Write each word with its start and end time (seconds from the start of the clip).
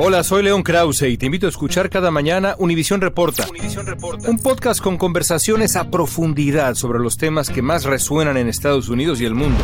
Hola, 0.00 0.22
soy 0.22 0.44
León 0.44 0.62
Krause 0.62 1.02
y 1.08 1.18
te 1.18 1.26
invito 1.26 1.46
a 1.46 1.48
escuchar 1.48 1.90
cada 1.90 2.12
mañana 2.12 2.54
Univisión 2.58 3.00
Reporta, 3.00 3.48
Reporta, 3.84 4.30
un 4.30 4.38
podcast 4.38 4.80
con 4.80 4.96
conversaciones 4.96 5.74
a 5.74 5.90
profundidad 5.90 6.76
sobre 6.76 7.00
los 7.00 7.16
temas 7.16 7.50
que 7.50 7.62
más 7.62 7.82
resuenan 7.82 8.36
en 8.36 8.46
Estados 8.46 8.88
Unidos 8.90 9.20
y 9.20 9.24
el 9.24 9.34
mundo. 9.34 9.58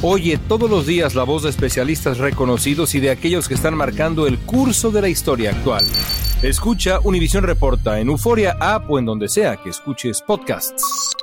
Oye 0.00 0.38
todos 0.38 0.70
los 0.70 0.86
días 0.86 1.14
la 1.14 1.24
voz 1.24 1.42
de 1.42 1.50
especialistas 1.50 2.16
reconocidos 2.16 2.94
y 2.94 3.00
de 3.00 3.10
aquellos 3.10 3.48
que 3.48 3.54
están 3.54 3.74
marcando 3.74 4.26
el 4.26 4.38
curso 4.38 4.90
de 4.90 5.02
la 5.02 5.10
historia 5.10 5.50
actual. 5.50 5.84
Escucha 6.40 6.98
Univisión 7.04 7.44
Reporta 7.44 8.00
en 8.00 8.08
Euforia 8.08 8.56
App 8.58 8.90
o 8.90 8.98
en 8.98 9.04
donde 9.04 9.28
sea 9.28 9.58
que 9.58 9.68
escuches 9.68 10.22
podcasts. 10.22 11.14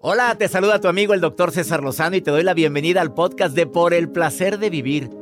Hola, 0.00 0.36
te 0.36 0.48
saluda 0.48 0.80
tu 0.80 0.88
amigo 0.88 1.14
el 1.14 1.20
doctor 1.20 1.52
César 1.52 1.80
Lozano 1.80 2.16
y 2.16 2.22
te 2.22 2.32
doy 2.32 2.42
la 2.42 2.54
bienvenida 2.54 3.00
al 3.00 3.14
podcast 3.14 3.54
de 3.54 3.66
Por 3.68 3.94
el 3.94 4.08
placer 4.08 4.58
de 4.58 4.68
vivir 4.68 5.21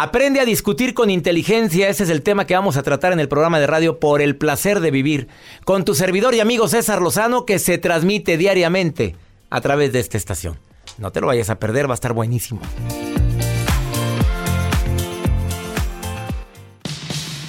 Aprende 0.00 0.38
a 0.38 0.44
discutir 0.44 0.94
con 0.94 1.10
inteligencia, 1.10 1.88
ese 1.88 2.04
es 2.04 2.10
el 2.10 2.22
tema 2.22 2.46
que 2.46 2.54
vamos 2.54 2.76
a 2.76 2.84
tratar 2.84 3.12
en 3.12 3.18
el 3.18 3.26
programa 3.26 3.58
de 3.58 3.66
radio 3.66 3.98
por 3.98 4.22
el 4.22 4.36
placer 4.36 4.78
de 4.78 4.92
vivir, 4.92 5.26
con 5.64 5.84
tu 5.84 5.96
servidor 5.96 6.36
y 6.36 6.40
amigo 6.40 6.68
César 6.68 7.02
Lozano 7.02 7.44
que 7.44 7.58
se 7.58 7.78
transmite 7.78 8.36
diariamente 8.36 9.16
a 9.50 9.60
través 9.60 9.92
de 9.92 9.98
esta 9.98 10.16
estación. 10.16 10.56
No 10.98 11.10
te 11.10 11.20
lo 11.20 11.26
vayas 11.26 11.50
a 11.50 11.58
perder, 11.58 11.88
va 11.88 11.94
a 11.94 11.96
estar 11.96 12.12
buenísimo. 12.12 12.60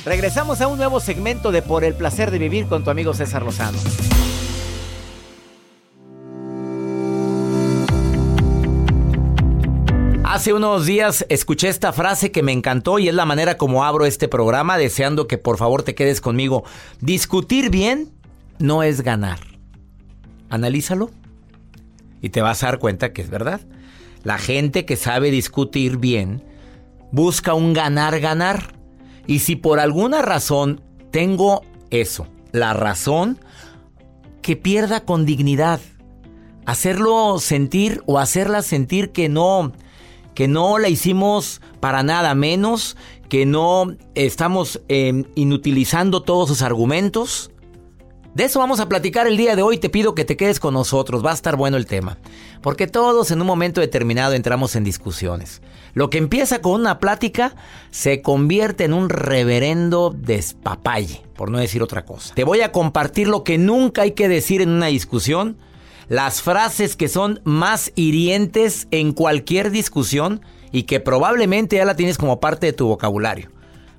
Regresamos 0.03 0.59
a 0.61 0.67
un 0.67 0.80
nuevo 0.80 1.00
segmento 1.00 1.52
de 1.52 1.61
Por 1.61 1.84
el 1.84 1.94
placer 1.94 2.31
de 2.31 2.39
vivir 2.39 2.66
con 2.66 2.84
tu 2.84 2.89
amigo 2.89 3.13
César 3.13 3.44
Lozano. 3.44 3.78
Hace 10.31 10.53
unos 10.53 10.85
días 10.85 11.25
escuché 11.30 11.69
esta 11.69 11.91
frase 11.91 12.31
que 12.31 12.44
me 12.44 12.52
encantó 12.52 12.99
y 12.99 13.08
es 13.08 13.16
la 13.16 13.25
manera 13.25 13.58
como 13.58 13.83
abro 13.83 14.05
este 14.05 14.27
programa, 14.27 14.77
deseando 14.77 15.25
que 15.25 15.39
por 15.39 15.58
favor 15.58 15.81
te 15.81 15.95
quedes 15.95 16.22
conmigo. 16.22 16.66
Discutir 17.02 17.72
bien 17.72 18.11
no 18.59 18.83
es 18.83 19.02
ganar. 19.02 19.39
Analízalo 20.52 21.09
y 22.22 22.30
te 22.30 22.44
vas 22.44 22.61
a 22.61 22.67
dar 22.67 22.77
cuenta 22.77 23.11
que 23.11 23.23
es 23.23 23.31
verdad. 23.31 23.61
La 24.22 24.38
gente 24.38 24.85
que 24.85 24.97
sabe 24.97 25.31
discutir 25.31 25.97
bien 25.97 26.44
busca 27.11 27.55
un 27.55 27.73
ganar-ganar. 27.73 28.75
Y 29.25 29.39
si 29.39 29.55
por 29.55 29.80
alguna 29.80 30.22
razón 30.22 30.80
tengo 31.09 31.63
eso, 31.89 32.27
la 32.52 32.73
razón, 32.73 33.39
que 34.44 34.55
pierda 34.55 35.05
con 35.05 35.25
dignidad. 35.25 35.80
Hacerlo 36.67 37.39
sentir 37.39 38.03
o 38.05 38.19
hacerla 38.19 38.61
sentir 38.61 39.11
que 39.11 39.27
no 39.27 39.73
que 40.39 40.47
no 40.47 40.79
la 40.79 40.87
hicimos 40.87 41.59
para 41.81 42.01
nada 42.01 42.33
menos, 42.33 42.95
que 43.27 43.45
no 43.45 43.97
estamos 44.15 44.79
em, 44.87 45.25
inutilizando 45.35 46.21
todos 46.21 46.47
sus 46.47 46.61
argumentos. 46.61 47.51
De 48.35 48.45
eso 48.45 48.59
vamos 48.59 48.79
a 48.79 48.87
platicar 48.87 49.27
el 49.27 49.35
día 49.35 49.57
de 49.57 49.63
hoy. 49.63 49.79
Te 49.79 49.89
pido 49.89 50.16
que 50.16 50.23
te 50.23 50.38
quedes 50.38 50.61
con 50.61 50.75
nosotros. 50.75 51.25
Va 51.25 51.31
a 51.31 51.33
estar 51.33 51.57
bueno 51.57 51.75
el 51.75 51.88
tema. 51.88 52.19
Porque 52.61 52.88
todos 52.88 53.31
en 53.31 53.41
un 53.41 53.47
momento 53.47 53.81
determinado 53.81 54.33
entramos 54.33 54.78
en 54.78 54.85
discusiones. 54.85 55.61
Lo 55.94 56.09
que 56.09 56.19
empieza 56.19 56.61
con 56.61 56.79
una 56.79 56.99
plática 56.99 57.53
se 57.91 58.22
convierte 58.22 58.85
en 58.85 58.94
un 58.94 59.09
reverendo 59.09 60.16
despapalle, 60.17 61.22
por 61.35 61.51
no 61.51 61.57
decir 61.57 61.83
otra 61.83 62.05
cosa. 62.05 62.33
Te 62.33 62.45
voy 62.45 62.61
a 62.61 62.72
compartir 62.72 63.28
lo 63.28 63.44
que 63.44 63.57
nunca 63.57 64.03
hay 64.03 64.11
que 64.11 64.29
decir 64.29 64.61
en 64.61 64.69
una 64.69 64.85
discusión 64.85 65.57
las 66.09 66.42
frases 66.42 66.96
que 66.96 67.08
son 67.08 67.40
más 67.44 67.92
hirientes 67.96 68.88
en 68.92 69.14
cualquier 69.14 69.70
discusión 69.70 70.42
y 70.72 70.84
que 70.84 71.00
probablemente 71.00 71.78
ya 71.78 71.86
la 71.86 71.96
tienes 71.96 72.18
como 72.18 72.40
parte 72.40 72.66
de 72.66 72.74
tu 72.74 72.88
vocabulario. 72.88 73.52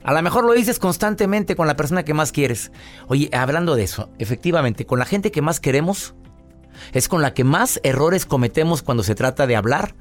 A 0.02 0.12
lo 0.12 0.20
mejor 0.22 0.44
lo 0.44 0.52
dices 0.52 0.78
constantemente 0.78 1.54
con 1.54 1.66
la 1.66 1.76
persona 1.76 2.04
que 2.04 2.14
más 2.14 2.32
quieres. 2.32 2.72
Oye, 3.06 3.30
hablando 3.32 3.76
de 3.76 3.84
eso, 3.84 4.10
efectivamente, 4.18 4.86
con 4.86 4.98
la 4.98 5.04
gente 5.04 5.30
que 5.30 5.42
más 5.42 5.60
queremos, 5.60 6.14
es 6.92 7.08
con 7.08 7.22
la 7.22 7.32
que 7.32 7.44
más 7.44 7.80
errores 7.84 8.26
cometemos 8.26 8.82
cuando 8.82 9.02
se 9.02 9.14
trata 9.14 9.46
de 9.46 9.56
hablar 9.56 9.94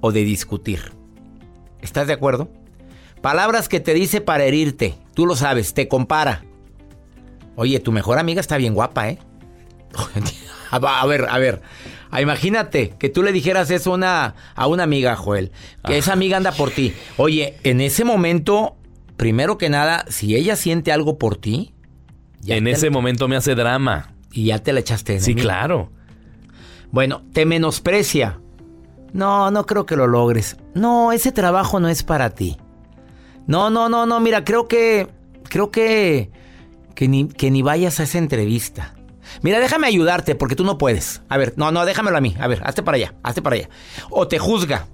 o 0.00 0.12
de 0.12 0.22
discutir. 0.22 0.92
¿Estás 1.80 2.06
de 2.06 2.12
acuerdo? 2.12 2.50
Palabras 3.20 3.68
que 3.68 3.80
te 3.80 3.94
dice 3.94 4.20
para 4.20 4.44
herirte. 4.44 4.94
Tú 5.14 5.26
lo 5.26 5.34
sabes, 5.34 5.74
te 5.74 5.88
compara. 5.88 6.44
Oye, 7.56 7.80
tu 7.80 7.90
mejor 7.90 8.18
amiga 8.18 8.40
está 8.40 8.58
bien 8.58 8.74
guapa, 8.74 9.08
¿eh? 9.08 9.18
A 10.70 11.06
ver, 11.06 11.26
a 11.28 11.38
ver. 11.38 11.62
Ah, 12.10 12.20
imagínate 12.20 12.94
que 12.98 13.08
tú 13.08 13.22
le 13.22 13.32
dijeras 13.32 13.70
eso 13.70 13.92
una, 13.92 14.34
a 14.54 14.66
una 14.66 14.84
amiga, 14.84 15.16
Joel. 15.16 15.52
Que 15.84 15.98
esa 15.98 16.12
amiga 16.12 16.36
anda 16.36 16.52
por 16.52 16.70
ti. 16.70 16.94
Oye, 17.16 17.56
en 17.62 17.80
ese 17.80 18.04
momento, 18.04 18.76
primero 19.16 19.58
que 19.58 19.68
nada, 19.68 20.04
si 20.08 20.36
ella 20.36 20.56
siente 20.56 20.92
algo 20.92 21.18
por 21.18 21.36
ti. 21.36 21.74
en 22.46 22.66
ese 22.68 22.90
momento 22.90 23.28
me 23.28 23.36
hace 23.36 23.54
drama. 23.54 24.12
Y 24.32 24.46
ya 24.46 24.58
te 24.58 24.72
la 24.72 24.80
echaste. 24.80 25.20
Sí, 25.20 25.34
claro. 25.34 25.90
Bueno, 26.90 27.22
te 27.32 27.46
menosprecia. 27.46 28.40
No, 29.12 29.50
no 29.50 29.64
creo 29.66 29.86
que 29.86 29.96
lo 29.96 30.06
logres. 30.06 30.56
No, 30.74 31.12
ese 31.12 31.32
trabajo 31.32 31.80
no 31.80 31.88
es 31.88 32.02
para 32.02 32.30
ti. 32.30 32.58
No, 33.46 33.70
no, 33.70 33.88
no, 33.88 34.06
no. 34.06 34.20
Mira, 34.20 34.44
creo 34.44 34.68
que. 34.68 35.08
Creo 35.48 35.70
que. 35.70 36.30
Que 36.94 37.08
ni, 37.08 37.28
que 37.28 37.50
ni 37.50 37.62
vayas 37.62 38.00
a 38.00 38.02
esa 38.02 38.18
entrevista. 38.18 38.95
Mira, 39.42 39.60
déjame 39.60 39.86
ayudarte 39.86 40.34
porque 40.34 40.56
tú 40.56 40.64
no 40.64 40.78
puedes. 40.78 41.22
A 41.28 41.36
ver, 41.36 41.54
no, 41.56 41.70
no, 41.72 41.84
déjamelo 41.84 42.16
a 42.16 42.20
mí. 42.20 42.34
A 42.38 42.48
ver, 42.48 42.62
hazte 42.64 42.82
para 42.82 42.96
allá, 42.96 43.14
hazte 43.22 43.42
para 43.42 43.56
allá. 43.56 43.68
O 44.10 44.28
te 44.28 44.38
juzga. 44.38 44.86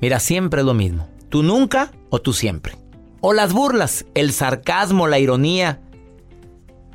Mira, 0.00 0.20
siempre 0.20 0.60
es 0.60 0.66
lo 0.66 0.74
mismo. 0.74 1.08
Tú 1.28 1.42
nunca 1.42 1.92
o 2.10 2.20
tú 2.20 2.32
siempre. 2.32 2.76
O 3.20 3.32
las 3.32 3.52
burlas, 3.52 4.06
el 4.14 4.32
sarcasmo, 4.32 5.06
la 5.06 5.18
ironía. 5.18 5.80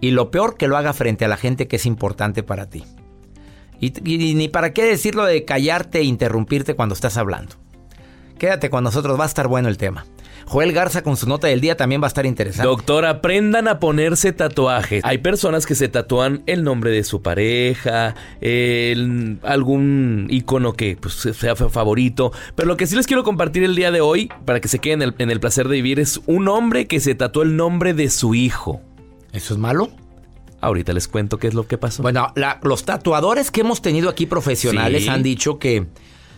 Y 0.02 0.12
lo 0.12 0.32
peor 0.32 0.58
que 0.58 0.68
lo 0.68 0.78
haga 0.78 0.94
frente 0.94 1.26
a 1.26 1.28
la 1.28 1.38
gente 1.38 1.68
que 1.68 1.78
es 1.78 1.86
importante 1.86 2.44
para 2.44 2.70
ti. 2.70 2.84
Y, 3.80 3.92
ni 4.36 4.48
para 4.48 4.74
qué 4.74 4.84
decirlo 4.84 5.26
de 5.26 5.46
callarte 5.46 6.00
e 6.00 6.04
interrumpirte 6.04 6.76
cuando 6.76 6.96
estás 6.96 7.18
hablando. 7.18 7.56
Quédate 8.38 8.70
con 8.70 8.84
nosotros, 8.84 9.20
va 9.20 9.24
a 9.24 9.28
estar 9.28 9.48
bueno 9.48 9.70
el 9.70 9.78
tema. 9.78 10.06
Joel 10.48 10.74
Garza 10.74 11.02
con 11.02 11.18
su 11.18 11.28
nota 11.28 11.48
del 11.48 11.62
día 11.62 11.76
también 11.76 12.02
va 12.02 12.06
a 12.06 12.10
estar 12.10 12.26
interesante. 12.26 12.68
Doctor, 12.68 13.06
aprendan 13.06 13.68
a 13.68 13.80
ponerse 13.80 14.32
tatuajes. 14.32 15.04
Hay 15.04 15.18
personas 15.18 15.66
que 15.66 15.76
se 15.76 15.88
tatúan 15.88 16.44
el 16.46 16.64
nombre 16.64 16.92
de 16.92 17.04
su 17.04 17.22
pareja, 17.22 18.16
algún 19.44 20.28
icono 20.30 20.74
que 20.74 20.98
pues, 21.00 21.14
sea 21.16 21.56
favorito. 21.56 22.32
Pero 22.56 22.68
lo 22.68 22.78
que 22.78 22.88
sí 22.88 22.96
les 22.96 23.08
quiero 23.08 23.24
compartir 23.24 23.64
el 23.64 23.76
día 23.76 23.92
de 23.92 24.02
hoy, 24.02 24.30
para 24.46 24.60
que 24.60 24.68
se 24.68 24.80
queden 24.80 25.02
en 25.02 25.10
el, 25.10 25.16
en 25.18 25.32
el 25.32 25.40
placer 25.40 25.68
de 25.68 25.76
vivir, 25.76 26.00
es 26.00 26.22
un 26.26 26.48
hombre 26.48 26.86
que 26.88 27.00
se 27.00 27.16
tatuó 27.16 27.44
el 27.44 27.56
nombre 27.56 27.94
de 27.94 28.10
su 28.10 28.36
hijo. 28.36 28.82
¿Eso 29.34 29.54
es 29.54 29.60
malo? 29.60 29.90
Ahorita 30.62 30.94
les 30.94 31.08
cuento 31.08 31.38
qué 31.38 31.48
es 31.48 31.54
lo 31.54 31.68
que 31.68 31.78
pasó. 31.78 32.02
Bueno, 32.02 32.34
los 32.64 32.86
tatuadores 32.86 33.52
que 33.52 33.62
hemos 33.62 33.82
tenido 33.82 34.10
aquí 34.10 34.26
profesionales 34.26 35.08
han 35.10 35.22
dicho 35.22 35.60
que 35.60 35.88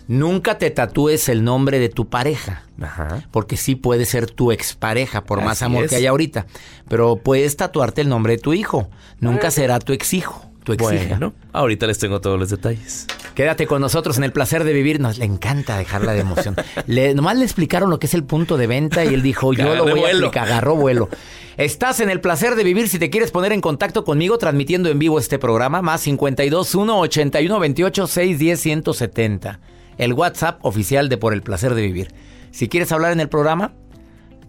Nunca 0.07 0.57
te 0.57 0.71
tatúes 0.71 1.27
el 1.27 1.43
nombre 1.43 1.79
de 1.79 1.89
tu 1.89 2.07
pareja. 2.07 2.63
Ajá. 2.81 3.27
Porque 3.31 3.57
sí 3.57 3.75
puede 3.75 4.05
ser 4.05 4.29
tu 4.29 4.51
expareja, 4.51 5.23
por 5.23 5.43
más 5.43 5.61
amor 5.61 5.87
que 5.87 5.97
haya 5.97 6.11
ahorita. 6.11 6.45
Pero 6.87 7.17
puedes 7.17 7.57
tatuarte 7.57 8.01
el 8.01 8.09
nombre 8.09 8.33
de 8.33 8.39
tu 8.39 8.53
hijo. 8.53 8.89
Nunca 9.19 9.51
será 9.51 9.79
tu 9.79 9.93
exijo. 9.93 10.45
Tu 10.63 10.73
exija. 10.73 11.09
Bueno, 11.09 11.33
ahorita 11.53 11.87
les 11.87 11.97
tengo 11.97 12.19
todos 12.19 12.39
los 12.39 12.49
detalles. 12.49 13.07
Quédate 13.35 13.67
con 13.67 13.81
nosotros 13.81 14.17
en 14.17 14.23
el 14.23 14.31
placer 14.31 14.63
de 14.63 14.73
vivir. 14.73 14.99
Nos 14.99 15.17
le 15.17 15.25
encanta 15.25 15.77
dejarla 15.77 16.13
de 16.13 16.21
emoción. 16.21 16.55
le, 16.87 17.13
nomás 17.13 17.37
le 17.37 17.43
explicaron 17.43 17.89
lo 17.89 17.99
que 17.99 18.07
es 18.07 18.13
el 18.13 18.23
punto 18.23 18.57
de 18.57 18.67
venta 18.67 19.05
y 19.05 19.13
él 19.13 19.21
dijo, 19.21 19.53
yo 19.53 19.75
lo 19.75 19.83
voy 19.83 20.01
a 20.01 20.11
explicar. 20.11 20.47
Agarró 20.47 20.75
vuelo. 20.75 21.09
Estás 21.57 21.99
en 21.99 22.09
el 22.09 22.21
placer 22.21 22.55
de 22.55 22.63
vivir. 22.63 22.89
Si 22.89 22.99
te 22.99 23.09
quieres 23.09 23.31
poner 23.31 23.51
en 23.51 23.61
contacto 23.61 24.03
conmigo 24.03 24.37
transmitiendo 24.37 24.89
en 24.89 24.99
vivo 24.99 25.19
este 25.19 25.39
programa, 25.39 25.81
más 25.81 26.01
52 26.01 26.75
1 26.75 26.99
81 26.99 27.59
28 27.59 28.07
610 28.07 28.59
170 28.59 29.59
el 29.97 30.13
WhatsApp 30.13 30.63
oficial 30.63 31.09
de 31.09 31.17
Por 31.17 31.33
el 31.33 31.41
Placer 31.41 31.73
de 31.73 31.81
Vivir. 31.81 32.13
Si 32.51 32.69
quieres 32.69 32.91
hablar 32.91 33.11
en 33.11 33.19
el 33.19 33.29
programa, 33.29 33.73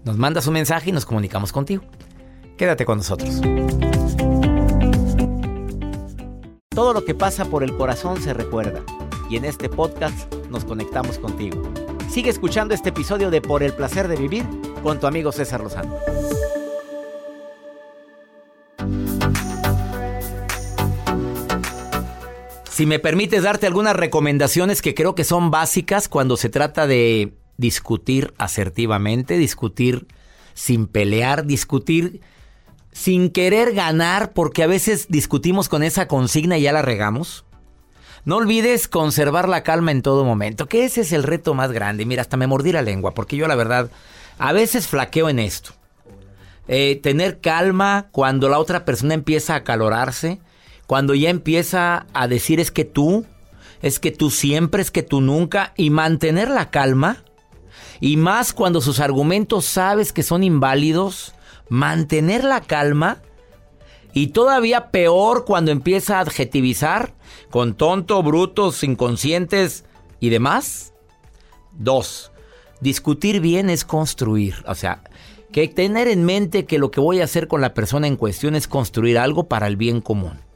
nos 0.05 0.17
mandas 0.17 0.47
un 0.47 0.55
mensaje 0.55 0.91
y 0.91 0.93
nos 0.93 1.06
comunicamos 1.06 1.53
contigo. 1.53 1.85
Quédate 2.56 2.85
con 2.85 2.99
nosotros. 2.99 3.41
Todo 6.69 6.93
lo 6.93 7.05
que 7.05 7.15
pasa 7.15 7.45
por 7.45 7.62
el 7.62 7.77
corazón 7.77 8.21
se 8.23 8.35
recuerda 8.35 8.83
y 9.29 9.37
en 9.37 9.45
este 9.45 9.69
podcast 9.69 10.33
nos 10.50 10.65
conectamos 10.65 11.19
contigo. 11.19 11.62
Sigue 12.09 12.31
escuchando 12.31 12.75
este 12.75 12.91
episodio 12.91 13.31
de 13.31 13.41
Por 13.41 13.62
el 13.62 13.73
placer 13.73 14.09
de 14.09 14.17
vivir 14.17 14.47
con 14.83 14.99
tu 14.99 15.06
amigo 15.06 15.33
César 15.33 15.61
Lozano. 15.61 15.95
Si 22.79 22.87
me 22.87 23.01
permites 23.01 23.43
darte 23.43 23.67
algunas 23.67 23.97
recomendaciones 23.97 24.83
que 24.83 24.95
creo 24.95 25.17
que 25.17 25.25
son 25.25 25.51
básicas 25.51 26.09
cuando 26.09 26.37
se 26.37 26.49
trata 26.49 26.87
de 26.87 27.35
discutir 27.57 28.33
asertivamente, 28.39 29.37
discutir 29.37 30.07
sin 30.55 30.87
pelear, 30.87 31.45
discutir 31.45 32.21
sin 32.93 33.31
querer 33.31 33.75
ganar, 33.75 34.33
porque 34.33 34.63
a 34.63 34.69
veces 34.69 35.07
discutimos 35.09 35.69
con 35.69 35.83
esa 35.83 36.07
consigna 36.07 36.57
y 36.57 36.63
ya 36.63 36.73
la 36.73 36.83
regamos. 36.83 37.45
No 38.25 38.37
olvides 38.37 38.87
conservar 38.87 39.49
la 39.49 39.65
calma 39.65 39.91
en 39.91 40.03
todo 40.03 40.25
momento, 40.25 40.67
que 40.67 40.85
ese 40.85 41.01
es 41.01 41.11
el 41.11 41.25
reto 41.25 41.55
más 41.55 41.73
grande. 41.73 42.07
Mira, 42.07 42.23
hasta 42.23 42.37
me 42.37 42.47
mordí 42.47 42.71
la 42.71 42.83
lengua, 42.83 43.13
porque 43.13 43.37
yo 43.37 43.49
la 43.49 43.57
verdad 43.57 43.91
a 44.39 44.53
veces 44.53 44.87
flaqueo 44.87 45.29
en 45.29 45.41
esto. 45.41 45.73
Eh, 46.69 47.01
tener 47.03 47.41
calma 47.41 48.07
cuando 48.13 48.49
la 48.49 48.61
otra 48.61 48.85
persona 48.85 49.15
empieza 49.15 49.55
a 49.55 49.57
acalorarse, 49.57 50.39
cuando 50.88 51.14
ya 51.14 51.29
empieza 51.29 52.06
a 52.14 52.29
decir 52.29 52.61
es 52.61 52.70
que 52.70 52.87
tú, 52.87 53.26
es 53.82 54.00
que 54.00 54.11
tú 54.11 54.31
siempre, 54.31 54.81
es 54.81 54.90
que 54.90 55.02
tú 55.02 55.20
nunca, 55.20 55.75
y 55.76 55.90
mantener 55.90 56.49
la 56.49 56.70
calma, 56.70 57.23
y 58.00 58.17
más 58.17 58.55
cuando 58.55 58.81
sus 58.81 58.99
argumentos 58.99 59.67
sabes 59.67 60.14
que 60.14 60.23
son 60.23 60.43
inválidos, 60.43 61.35
mantener 61.69 62.43
la 62.43 62.62
calma, 62.62 63.19
y 64.14 64.29
todavía 64.29 64.90
peor 64.90 65.44
cuando 65.44 65.73
empieza 65.73 66.17
a 66.17 66.23
adjetivizar 66.23 67.12
con 67.50 67.75
tonto, 67.75 68.23
brutos, 68.23 68.82
inconscientes 68.82 69.85
y 70.20 70.31
demás. 70.31 70.94
Dos, 71.73 72.32
discutir 72.81 73.40
bien 73.40 73.69
es 73.69 73.85
construir, 73.85 74.64
o 74.67 74.75
sea, 74.75 75.02
que 75.52 75.69
tener 75.69 76.08
en 76.08 76.25
mente 76.25 76.64
que 76.64 76.79
lo 76.79 76.90
que 76.90 77.00
voy 77.00 77.20
a 77.20 77.25
hacer 77.25 77.46
con 77.46 77.61
la 77.61 77.75
persona 77.75 78.06
en 78.06 78.17
cuestión 78.17 78.55
es 78.55 78.67
construir 78.67 79.19
algo 79.19 79.49
para 79.49 79.67
el 79.67 79.76
bien 79.76 80.00
común. 80.00 80.48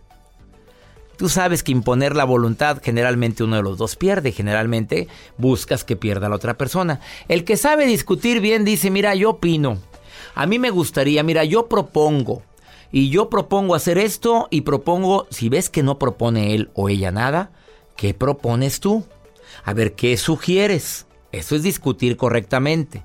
Tú 1.17 1.29
sabes 1.29 1.62
que 1.62 1.73
imponer 1.73 2.17
la 2.17 2.25
voluntad 2.25 2.81
generalmente 2.82 3.44
uno 3.44 3.56
de 3.56 3.62
los 3.62 3.79
dos 3.79 3.97
pierde, 3.97 4.32
generalmente 4.32 5.09
buscas 5.38 5.85
que 5.85 5.97
pierda 5.97 6.29
la 6.29 6.37
otra 6.37 6.59
persona. 6.59 7.00
El 7.29 7.44
que 7.44 7.56
sabe 7.56 7.87
discutir 7.87 8.41
bien 8.41 8.64
dice, 8.64 8.91
mira, 8.91 9.14
yo 9.14 9.31
opino, 9.31 9.79
a 10.35 10.47
mí 10.47 10.59
me 10.59 10.70
gustaría, 10.70 11.23
mira, 11.23 11.44
yo 11.44 11.69
propongo, 11.69 12.43
y 12.93 13.09
yo 13.09 13.31
propongo 13.31 13.75
hacer 13.75 13.97
esto 13.97 14.49
y 14.50 14.61
propongo, 14.61 15.26
si 15.31 15.49
ves 15.49 15.70
que 15.70 15.82
no 15.82 15.99
propone 15.99 16.55
él 16.55 16.70
o 16.75 16.91
ella 16.91 17.11
nada, 17.11 17.50
¿qué 17.97 18.12
propones 18.12 18.81
tú? 18.81 19.05
A 19.65 19.73
ver, 19.73 19.94
¿qué 19.94 20.17
sugieres? 20.19 21.06
Eso 21.32 21.56
es 21.56 21.62
discutir 21.62 22.19
correctamente. 22.19 23.03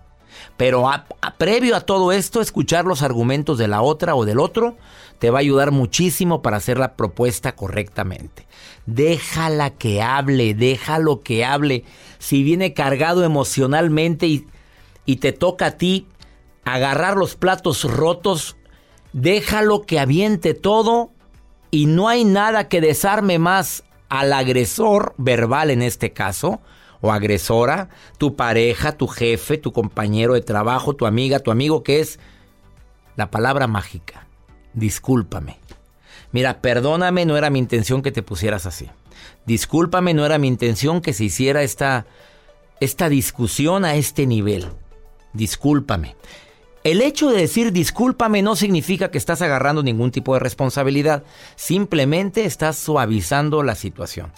Pero 0.57 0.89
previo 1.37 1.75
a 1.75 1.81
todo 1.81 2.11
esto, 2.11 2.41
escuchar 2.41 2.85
los 2.85 3.01
argumentos 3.01 3.57
de 3.57 3.69
la 3.69 3.81
otra 3.81 4.15
o 4.15 4.25
del 4.25 4.39
otro 4.39 4.75
te 5.19 5.31
va 5.31 5.39
a 5.39 5.41
ayudar 5.41 5.71
muchísimo 5.71 6.41
para 6.41 6.57
hacer 6.57 6.77
la 6.77 6.95
propuesta 6.95 7.55
correctamente. 7.55 8.47
Déjala 8.85 9.71
que 9.71 10.01
hable, 10.01 10.53
déjalo 10.53 11.21
que 11.21 11.43
hable. 11.43 11.83
Si 12.19 12.43
viene 12.43 12.73
cargado 12.73 13.23
emocionalmente 13.23 14.27
y, 14.27 14.47
y 15.05 15.17
te 15.17 15.33
toca 15.33 15.67
a 15.67 15.71
ti 15.71 16.07
agarrar 16.65 17.17
los 17.17 17.35
platos 17.35 17.83
rotos, 17.83 18.57
déjalo 19.13 19.83
que 19.83 19.99
aviente 19.99 20.53
todo 20.53 21.11
y 21.71 21.87
no 21.87 22.09
hay 22.09 22.23
nada 22.23 22.67
que 22.67 22.81
desarme 22.81 23.39
más 23.39 23.83
al 24.09 24.31
agresor 24.33 25.15
verbal 25.17 25.71
en 25.71 25.81
este 25.81 26.13
caso 26.13 26.61
o 27.01 27.11
agresora, 27.11 27.89
tu 28.17 28.35
pareja, 28.35 28.93
tu 28.93 29.07
jefe, 29.07 29.57
tu 29.57 29.71
compañero 29.71 30.33
de 30.33 30.41
trabajo, 30.41 30.95
tu 30.95 31.05
amiga, 31.05 31.39
tu 31.39 31.51
amigo, 31.51 31.83
que 31.83 31.99
es 31.99 32.19
la 33.15 33.29
palabra 33.29 33.67
mágica 33.67 34.26
discúlpame. 34.73 35.57
Mira, 36.31 36.61
perdóname, 36.61 37.25
no 37.25 37.37
era 37.37 37.49
mi 37.49 37.59
intención 37.59 38.01
que 38.01 38.11
te 38.11 38.23
pusieras 38.23 38.65
así. 38.65 38.89
Discúlpame, 39.45 40.13
no 40.13 40.25
era 40.25 40.37
mi 40.37 40.47
intención 40.47 41.01
que 41.01 41.13
se 41.13 41.25
hiciera 41.25 41.63
esta, 41.63 42.05
esta 42.79 43.09
discusión 43.09 43.85
a 43.85 43.95
este 43.95 44.27
nivel. 44.27 44.67
Discúlpame. 45.33 46.15
El 46.83 47.01
hecho 47.01 47.29
de 47.29 47.41
decir 47.41 47.71
discúlpame 47.71 48.41
no 48.41 48.55
significa 48.55 49.11
que 49.11 49.17
estás 49.17 49.41
agarrando 49.41 49.83
ningún 49.83 50.11
tipo 50.11 50.33
de 50.33 50.39
responsabilidad. 50.39 51.23
Simplemente 51.55 52.45
estás 52.45 52.77
suavizando 52.77 53.63
la 53.63 53.75
situación. 53.75 54.31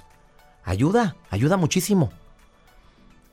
Ayuda, 0.64 1.16
ayuda 1.30 1.58
muchísimo. 1.58 2.12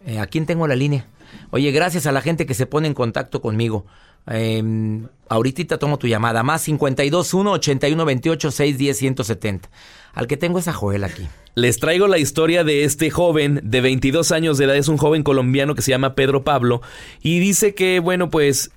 Eh, 0.04 0.18
¿A 0.18 0.26
quién 0.26 0.46
tengo 0.46 0.66
la 0.66 0.76
línea? 0.76 1.06
Oye, 1.50 1.70
gracias 1.72 2.06
a 2.06 2.12
la 2.12 2.20
gente 2.20 2.46
que 2.46 2.54
se 2.54 2.66
pone 2.66 2.88
en 2.88 2.94
contacto 2.94 3.40
conmigo. 3.40 3.86
Eh, 4.28 5.02
ahorita 5.28 5.78
tomo 5.78 5.98
tu 5.98 6.06
llamada. 6.06 6.42
Más 6.42 6.64
521 6.64 7.52
8128 7.52 8.50
610 8.50 8.98
170. 8.98 9.70
Al 10.12 10.26
que 10.26 10.36
tengo 10.36 10.58
esa 10.58 10.72
Joel 10.72 11.04
aquí. 11.04 11.26
Les 11.54 11.78
traigo 11.78 12.06
la 12.06 12.18
historia 12.18 12.64
de 12.64 12.84
este 12.84 13.10
joven 13.10 13.60
de 13.62 13.80
22 13.80 14.32
años 14.32 14.58
de 14.58 14.66
edad. 14.66 14.76
Es 14.76 14.88
un 14.88 14.98
joven 14.98 15.22
colombiano 15.22 15.74
que 15.74 15.82
se 15.82 15.90
llama 15.90 16.14
Pedro 16.14 16.44
Pablo. 16.44 16.82
Y 17.22 17.38
dice 17.38 17.74
que, 17.74 18.00
bueno, 18.00 18.30
pues 18.30 18.70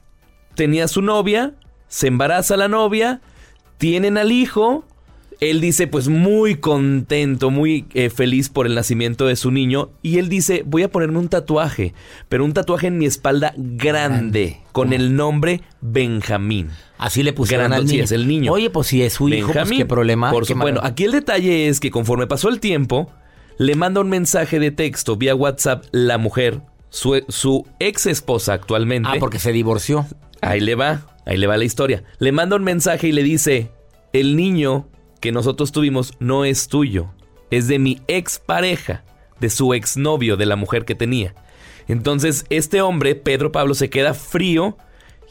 tenía 0.55 0.87
su 0.87 1.01
novia, 1.01 1.53
se 1.87 2.07
embaraza 2.07 2.57
la 2.57 2.67
novia, 2.67 3.21
tienen 3.77 4.17
al 4.17 4.31
hijo 4.31 4.85
él 5.39 5.61
dice 5.61 5.87
pues 5.87 6.09
muy 6.09 6.55
contento, 6.55 7.49
muy 7.49 7.85
eh, 7.93 8.09
feliz 8.09 8.49
por 8.49 8.65
el 8.65 8.75
nacimiento 8.75 9.25
de 9.25 9.35
su 9.35 9.51
niño 9.51 9.89
y 10.01 10.17
él 10.17 10.27
dice 10.27 10.63
voy 10.65 10.83
a 10.83 10.91
ponerme 10.91 11.19
un 11.19 11.29
tatuaje, 11.29 11.93
pero 12.27 12.43
un 12.43 12.53
tatuaje 12.53 12.87
en 12.87 12.97
mi 12.97 13.05
espalda 13.05 13.53
grande, 13.55 14.59
con 14.71 14.91
el 14.91 15.15
nombre 15.15 15.61
Benjamín. 15.81 16.69
Así 16.97 17.23
le 17.23 17.31
pusieron 17.31 17.71
al 17.71 17.85
niño. 17.85 18.03
es 18.03 18.11
el 18.11 18.27
niño. 18.27 18.51
Oye, 18.51 18.69
pues 18.69 18.87
si 18.87 19.01
es 19.01 19.13
su 19.13 19.29
hijo, 19.29 19.53
pues, 19.53 19.69
qué 19.69 19.85
problema. 19.85 20.31
Por 20.31 20.53
bueno, 20.55 20.81
aquí 20.83 21.05
el 21.05 21.13
detalle 21.13 21.69
es 21.69 21.79
que 21.79 21.91
conforme 21.91 22.27
pasó 22.27 22.49
el 22.49 22.59
tiempo, 22.59 23.09
le 23.57 23.75
manda 23.75 24.01
un 24.01 24.09
mensaje 24.09 24.59
de 24.59 24.71
texto 24.71 25.15
vía 25.15 25.33
WhatsApp 25.33 25.85
la 25.91 26.17
mujer, 26.17 26.61
su, 26.89 27.23
su 27.29 27.65
ex 27.79 28.05
esposa 28.07 28.53
actualmente. 28.53 29.09
Ah, 29.09 29.15
porque 29.19 29.39
se 29.39 29.53
divorció. 29.53 30.05
Ahí 30.41 30.59
le 30.59 30.75
va, 30.75 31.05
ahí 31.25 31.37
le 31.37 31.47
va 31.47 31.55
la 31.55 31.63
historia. 31.63 32.03
Le 32.19 32.33
manda 32.33 32.57
un 32.57 32.65
mensaje 32.65 33.07
y 33.07 33.11
le 33.13 33.23
dice, 33.23 33.71
el 34.11 34.35
niño 34.35 34.88
que 35.19 35.31
nosotros 35.31 35.71
tuvimos 35.71 36.13
no 36.19 36.45
es 36.45 36.67
tuyo, 36.67 37.11
es 37.51 37.67
de 37.67 37.79
mi 37.79 38.01
expareja, 38.07 39.03
de 39.39 39.49
su 39.49 39.73
exnovio, 39.73 40.37
de 40.37 40.45
la 40.45 40.55
mujer 40.55 40.85
que 40.85 40.95
tenía. 40.95 41.33
Entonces 41.87 42.45
este 42.49 42.81
hombre, 42.81 43.15
Pedro 43.15 43.51
Pablo, 43.51 43.73
se 43.73 43.89
queda 43.89 44.13
frío 44.13 44.77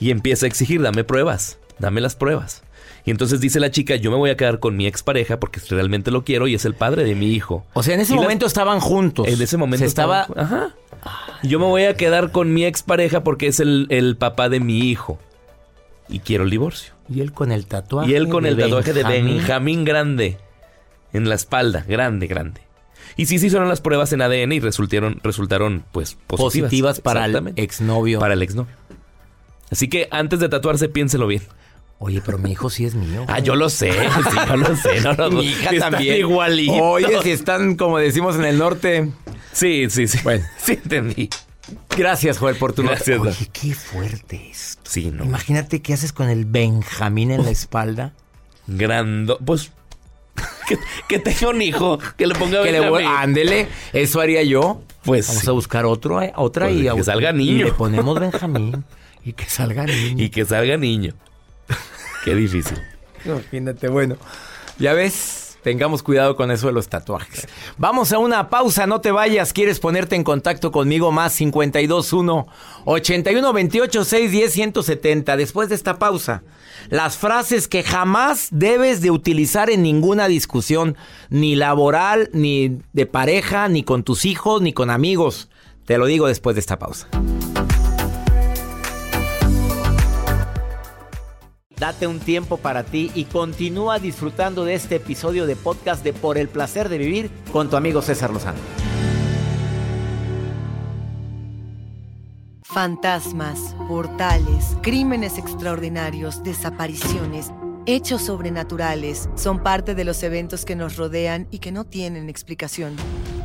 y 0.01 0.11
empieza 0.11 0.47
a 0.47 0.49
exigir, 0.49 0.83
dame 0.83 1.05
pruebas, 1.05 1.59
dame 1.79 2.01
las 2.01 2.17
pruebas. 2.17 2.63
Y 3.05 3.11
entonces 3.11 3.41
dice 3.41 3.59
la 3.59 3.71
chica, 3.71 3.97
yo 3.97 4.11
me 4.11 4.19
voy 4.19 4.31
a 4.31 4.37
quedar 4.37 4.61
con 4.61 4.77
mi 4.77 4.87
expareja 4.87 5.41
porque 5.41 5.61
realmente 5.71 6.11
lo 6.11 6.25
quiero 6.25 6.47
y 6.47 6.55
es 6.55 6.67
el 6.67 6.75
padre 6.75 7.05
de 7.05 7.15
mi 7.15 7.33
hijo. 7.33 7.65
O 7.73 7.83
sea, 7.83 7.95
en 7.95 8.01
ese 8.01 8.15
momento 8.15 8.45
estaban 8.45 8.81
juntos. 8.81 9.27
En 9.27 9.41
ese 9.41 9.57
momento 9.57 9.87
estaba... 9.87 10.27
Ajá. 10.37 10.75
Yo 11.43 11.59
me 11.59 11.65
voy 11.65 11.85
a 11.85 11.95
quedar 11.95 12.33
con 12.33 12.53
mi 12.53 12.65
expareja 12.65 13.23
porque 13.23 13.47
es 13.47 13.61
el, 13.61 13.87
el 13.89 14.17
papá 14.17 14.49
de 14.49 14.61
mi 14.61 14.81
hijo. 14.81 15.19
Y 16.09 16.21
quiero 16.21 16.45
el 16.45 16.51
divorcio. 16.51 16.95
Y 17.09 17.21
él 17.21 17.33
con 17.33 17.53
el 17.53 17.67
tatuaje. 17.67 18.11
Y 18.11 18.15
él 18.15 18.29
con 18.29 18.47
el 18.47 18.57
tatuaje 18.57 18.93
de 18.93 19.03
Benjamín 19.03 19.85
grande. 19.85 20.39
En 21.13 21.29
la 21.29 21.35
espalda, 21.35 21.85
grande, 21.89 22.27
grande. 22.27 22.61
Y 23.17 23.27
sí 23.27 23.39
se 23.39 23.47
hicieron 23.47 23.69
las 23.69 23.81
pruebas 23.81 24.13
en 24.13 24.23
ADN 24.23 24.53
y 24.53 24.61
resultaron, 24.61 25.21
resultaron 25.23 25.85
pues 25.93 26.17
positivas. 26.27 26.69
Positivas 26.69 27.01
para 27.01 27.25
el 27.25 27.53
exnovio. 27.57 28.21
Para 28.21 28.35
el 28.35 28.43
exnovio. 28.43 28.75
Así 29.71 29.89
que 29.89 30.09
antes 30.11 30.41
de 30.41 30.49
tatuarse, 30.49 30.89
piénselo 30.89 31.27
bien. 31.27 31.43
Oye, 32.01 32.23
pero 32.25 32.39
mi 32.39 32.53
hijo 32.53 32.71
sí 32.71 32.85
es 32.85 32.95
mío. 32.95 33.25
Ah, 33.27 33.41
yo 33.41 33.57
lo 33.57 33.69
sé, 33.71 33.93
sí, 34.31 34.37
yo 34.49 34.57
lo 34.57 34.77
sé. 34.77 35.01
No, 35.01 35.31
mi 35.31 35.47
hija 35.47 35.71
también. 35.79 36.19
Igualito. 36.19 36.75
Oye, 36.75 37.23
si 37.23 37.33
están, 37.33 37.77
como 37.77 37.99
decimos 37.99 38.37
en 38.37 38.45
el 38.45 38.59
norte. 38.59 39.11
Sí, 39.53 39.87
sí, 39.91 40.07
sí. 40.07 40.19
Bueno, 40.23 40.45
sí 40.59 40.73
entendí. 40.73 41.29
Gracias, 41.99 42.39
Joel, 42.39 42.57
por 42.57 42.73
tu 42.73 42.83
Gracias. 42.83 43.19
Oye, 43.19 43.51
qué 43.53 43.75
fuerte 43.75 44.51
esto. 44.51 44.83
Sí, 44.85 45.11
no. 45.13 45.25
Imagínate 45.25 45.83
qué 45.83 45.95
haces 45.95 46.13
con 46.13 46.29
el 46.31 46.45
Benjamín 46.45 47.31
en 47.31 47.45
la 47.45 47.51
espalda. 47.51 48.13
Grando. 48.67 49.39
Pues. 49.39 49.73
Que, 50.69 50.79
que 51.09 51.19
tenga 51.19 51.49
un 51.49 51.61
hijo. 51.61 51.99
Que 52.17 52.27
le 52.27 52.35
ponga 52.35 52.63
Que 52.63 52.71
le 52.71 53.07
ándele, 53.07 53.69
eso 53.93 54.21
haría 54.21 54.43
yo. 54.45 54.83
Pues 55.03 55.27
Vamos 55.27 55.43
sí. 55.43 55.49
a 55.49 55.53
buscar 55.53 55.87
otro, 55.87 56.23
eh, 56.23 56.33
otra 56.37 56.67
Pues, 56.67 56.79
y, 56.79 56.83
que 56.83 56.91
a- 56.91 57.05
salga 57.05 57.31
y 57.31 57.35
niño. 57.35 57.65
le 57.67 57.73
ponemos 57.73 58.21
Benjamín 58.21 58.85
y 59.25 59.33
que 59.33 59.47
salga 59.47 59.85
niño. 59.87 60.23
Y 60.25 60.29
que 60.31 60.45
salga 60.45 60.77
niño. 60.77 61.15
Qué 62.25 62.35
difícil. 62.35 62.79
Imagínate, 63.25 63.89
bueno. 63.89 64.17
Ya 64.79 64.93
ves, 64.93 65.48
tengamos 65.63 66.03
cuidado 66.03 66.37
con 66.37 66.51
eso 66.51 66.67
de 66.69 66.73
los 66.73 66.89
tatuajes. 66.89 67.47
Vamos 67.77 68.13
a 68.13 68.19
una 68.19 68.49
pausa, 68.51 68.87
no 68.87 69.01
te 69.01 69.11
vayas. 69.11 69.53
¿Quieres 69.53 69.81
ponerte 69.81 70.17
en 70.17 70.25
contacto 70.25 70.71
conmigo? 70.73 71.13
Más 71.13 71.37
521 71.37 72.47
81 72.85 73.53
28 73.53 74.05
610 74.05 74.53
170. 74.53 75.37
Después 75.37 75.69
de 75.69 75.75
esta 75.75 75.99
pausa, 75.99 76.43
las 76.89 77.17
frases 77.17 77.69
que 77.69 77.83
jamás 77.83 78.49
debes 78.51 79.01
de 79.01 79.11
utilizar 79.11 79.71
en 79.71 79.83
ninguna 79.83 80.29
discusión, 80.29 80.97
ni 81.31 81.55
laboral, 81.57 82.31
ni 82.33 82.81
de 82.93 83.07
pareja, 83.07 83.69
ni 83.69 83.83
con 83.83 84.03
tus 84.03 84.25
hijos, 84.25 84.63
ni 84.63 84.73
con 84.73 84.91
amigos. 84.91 85.49
Te 85.85 85.99
lo 85.99 86.07
digo 86.07 86.27
después 86.27 86.55
de 86.55 86.61
esta 86.61 86.79
pausa. 86.79 87.09
Date 91.79 92.09
un 92.09 92.19
tiempo 92.19 92.57
para 92.57 92.83
ti 92.83 93.13
y 93.15 93.25
continúa 93.25 94.01
disfrutando 94.01 94.65
de 94.65 94.75
este 94.75 94.97
episodio 94.97 95.47
de 95.47 95.55
podcast 95.55 96.03
de 96.03 96.13
Por 96.13 96.37
el 96.37 96.49
placer 96.49 96.89
de 96.89 96.99
vivir 96.99 97.31
con 97.53 97.71
tu 97.71 97.77
amigo 97.77 98.03
César 98.03 98.33
Lozano. 98.33 98.59
Fantasmas, 102.63 103.77
portales, 103.87 104.77
crímenes 104.83 105.39
extraordinarios, 105.39 106.43
desapariciones, 106.43 107.53
hechos 107.87 108.23
sobrenaturales 108.23 109.29
son 109.37 109.63
parte 109.63 109.95
de 109.95 110.05
los 110.05 110.23
eventos 110.25 110.65
que 110.65 110.75
nos 110.75 110.97
rodean 110.97 111.47
y 111.53 111.61
que 111.61 111.71
no 111.71 111.85
tienen 111.85 112.29
explicación. 112.29 112.97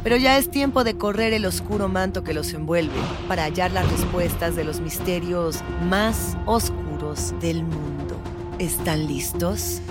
Pero 0.04 0.18
ya 0.18 0.38
es 0.38 0.50
tiempo 0.50 0.84
de 0.84 0.98
correr 0.98 1.34
el 1.34 1.46
oscuro 1.46 1.88
manto 1.88 2.24
que 2.24 2.34
los 2.34 2.52
envuelve 2.54 3.00
para 3.28 3.44
hallar 3.44 3.72
las 3.72 3.90
respuestas 3.90 4.56
de 4.56 4.64
los 4.64 4.82
misterios 4.82 5.60
más 5.88 6.36
oscuros 6.46 7.34
del 7.40 7.64
mundo. 7.64 7.93
¿Están 8.60 9.08
listos? 9.08 9.82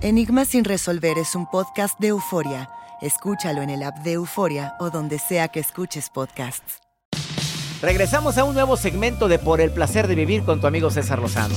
Enigma 0.00 0.44
sin 0.44 0.64
resolver 0.64 1.16
es 1.16 1.36
un 1.36 1.48
podcast 1.48 1.98
de 2.00 2.08
euforia. 2.08 2.68
Escúchalo 3.00 3.62
en 3.62 3.70
el 3.70 3.84
app 3.84 3.98
de 3.98 4.14
Euforia 4.14 4.74
o 4.80 4.90
donde 4.90 5.20
sea 5.20 5.48
que 5.48 5.60
escuches 5.60 6.10
podcasts. 6.10 6.80
Regresamos 7.80 8.38
a 8.38 8.44
un 8.44 8.54
nuevo 8.54 8.76
segmento 8.76 9.28
de 9.28 9.38
Por 9.38 9.60
el 9.60 9.70
placer 9.70 10.08
de 10.08 10.16
vivir 10.16 10.42
con 10.42 10.60
tu 10.60 10.66
amigo 10.66 10.90
César 10.90 11.20
Lozano. 11.20 11.54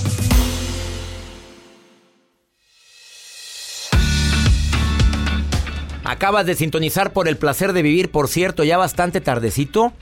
Acabas 6.04 6.46
de 6.46 6.54
sintonizar 6.54 7.12
por 7.12 7.28
el 7.28 7.38
placer 7.38 7.74
de 7.74 7.82
vivir, 7.82 8.12
por 8.12 8.28
cierto, 8.28 8.64
ya 8.64 8.78
bastante 8.78 9.20
tardecito. 9.20 9.94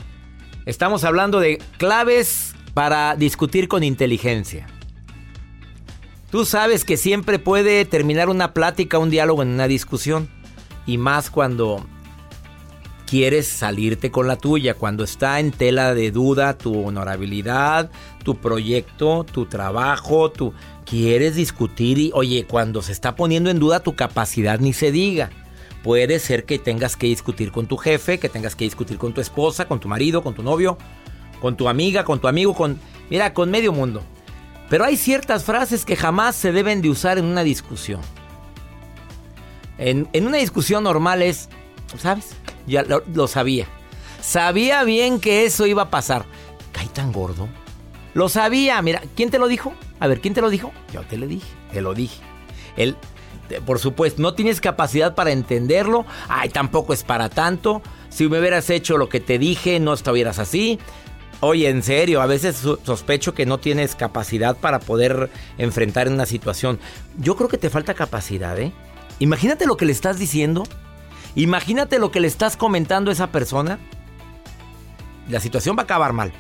Estamos 0.66 1.06
hablando 1.06 1.40
de 1.40 1.62
claves 1.78 2.53
para 2.74 3.16
discutir 3.16 3.68
con 3.68 3.84
inteligencia. 3.84 4.68
Tú 6.32 6.46
sabes 6.46 6.84
que 6.84 6.98
siempre 6.98 7.38
puede 7.38 7.86
terminar 7.86 8.30
una 8.30 8.54
plática, 8.54 8.98
un 8.98 9.12
diálogo 9.12 9.44
en 9.44 9.50
una 9.50 9.68
discusión. 9.68 10.30
Y 10.86 10.98
más 10.98 11.30
cuando 11.30 11.86
quieres 13.06 13.48
salirte 13.48 14.10
con 14.10 14.28
la 14.28 14.38
tuya, 14.38 14.74
cuando 14.74 15.04
está 15.04 15.40
en 15.40 15.52
tela 15.52 15.94
de 15.94 16.10
duda 16.10 16.58
tu 16.58 16.88
honorabilidad, 16.88 17.92
tu 18.24 18.38
proyecto, 18.38 19.24
tu 19.24 19.46
trabajo, 19.46 20.32
tu 20.32 20.54
quieres 20.84 21.36
discutir 21.36 22.00
y 22.00 22.12
oye, 22.16 22.46
cuando 22.50 22.82
se 22.82 22.92
está 22.92 23.16
poniendo 23.16 23.52
en 23.52 23.60
duda 23.60 23.82
tu 23.82 23.96
capacidad 23.96 24.60
ni 24.60 24.74
se 24.74 24.92
diga. 24.92 25.30
Puede 25.84 26.18
ser 26.18 26.46
que 26.46 26.58
tengas 26.58 26.98
que 26.98 27.06
discutir 27.06 27.52
con 27.52 27.68
tu 27.68 27.78
jefe, 27.78 28.18
que 28.18 28.30
tengas 28.30 28.56
que 28.56 28.66
discutir 28.66 28.98
con 28.98 29.14
tu 29.14 29.22
esposa, 29.22 29.68
con 29.68 29.80
tu 29.80 29.88
marido, 29.88 30.24
con 30.24 30.34
tu 30.34 30.42
novio, 30.42 30.80
con 31.44 31.58
tu 31.58 31.68
amiga, 31.68 32.06
con 32.06 32.22
tu 32.22 32.30
amigo, 32.30 32.56
con 32.56 32.80
mira, 33.10 33.34
con 33.34 33.52
medio 33.52 33.74
mundo. 33.74 34.02
Pero 34.70 34.86
hay 34.86 34.96
ciertas 34.96 35.44
frases 35.44 35.84
que 35.84 35.98
jamás 35.98 36.38
se 36.38 36.54
deben 36.54 36.82
de 36.82 36.90
usar 36.90 37.18
en 37.18 37.26
una 37.26 37.44
discusión. 37.44 38.00
En, 39.78 40.08
en 40.14 40.26
una 40.26 40.38
discusión 40.38 40.86
normal 40.86 41.22
es, 41.22 41.50
¿sabes? 41.98 42.38
Ya 42.66 42.84
lo, 42.84 43.28
sabía. 43.28 43.68
Sabía 44.22 44.86
bien 44.86 45.20
que 45.20 45.44
eso 45.44 45.66
iba 45.66 45.82
a 45.82 45.90
pasar. 45.90 46.24
¿Caí 46.72 46.88
tan 46.88 47.12
gordo? 47.12 47.50
Lo 48.14 48.30
sabía. 48.30 48.82
Mira, 48.82 49.02
¿quién 49.14 49.30
te 49.30 49.38
lo 49.38 49.50
dijo? 49.50 49.74
A 50.00 50.08
ver, 50.08 50.22
¿quién 50.22 50.34
te 50.34 50.40
lo 50.40 50.50
dijo? 50.50 50.72
Yo 50.94 51.02
te 51.02 51.18
lo 51.18 51.28
dije. 51.28 51.48
Te 51.74 51.82
lo 51.82 51.94
dije. 51.94 52.22
Él, 52.78 52.96
por 53.66 53.80
supuesto, 53.80 54.22
no 54.22 54.34
tienes 54.34 54.62
capacidad 54.62 55.14
para 55.14 55.34
entenderlo. 55.34 56.06
Ay, 56.30 56.48
tampoco 56.48 56.94
es 56.94 57.04
para 57.04 57.28
tanto. 57.28 57.82
Si 58.08 58.30
me 58.30 58.40
hubieras 58.40 58.70
hecho 58.70 58.98
lo 58.98 59.10
que 59.10 59.20
te 59.20 59.40
dije, 59.40 59.82
no 59.82 59.92
estuvieras 59.92 60.40
así. 60.40 60.80
Oye, 61.44 61.70
en 61.70 61.84
serio, 61.84 62.22
a 62.22 62.26
veces 62.26 62.56
sospecho 62.84 63.34
que 63.34 63.46
no 63.46 63.58
tienes 63.58 63.96
capacidad 63.96 64.56
para 64.58 64.80
poder 64.80 65.30
enfrentar 65.58 66.08
una 66.08 66.26
situación. 66.26 66.80
Yo 67.18 67.36
creo 67.36 67.50
que 67.50 67.58
te 67.58 67.70
falta 67.70 67.94
capacidad, 67.94 68.58
¿eh? 68.60 68.72
Imagínate 69.20 69.66
lo 69.66 69.78
que 69.78 69.86
le 69.86 69.92
estás 69.92 70.18
diciendo 70.18 70.64
Imagínate 71.36 71.98
lo 71.98 72.12
que 72.12 72.20
le 72.20 72.28
estás 72.28 72.58
comentando 72.58 73.10
a 73.10 73.14
esa 73.14 73.32
persona. 73.32 73.80
La 75.30 75.40
situación 75.40 75.76
va 75.76 75.82
a 75.82 75.84
acabar 75.86 76.14
mal. 76.14 76.32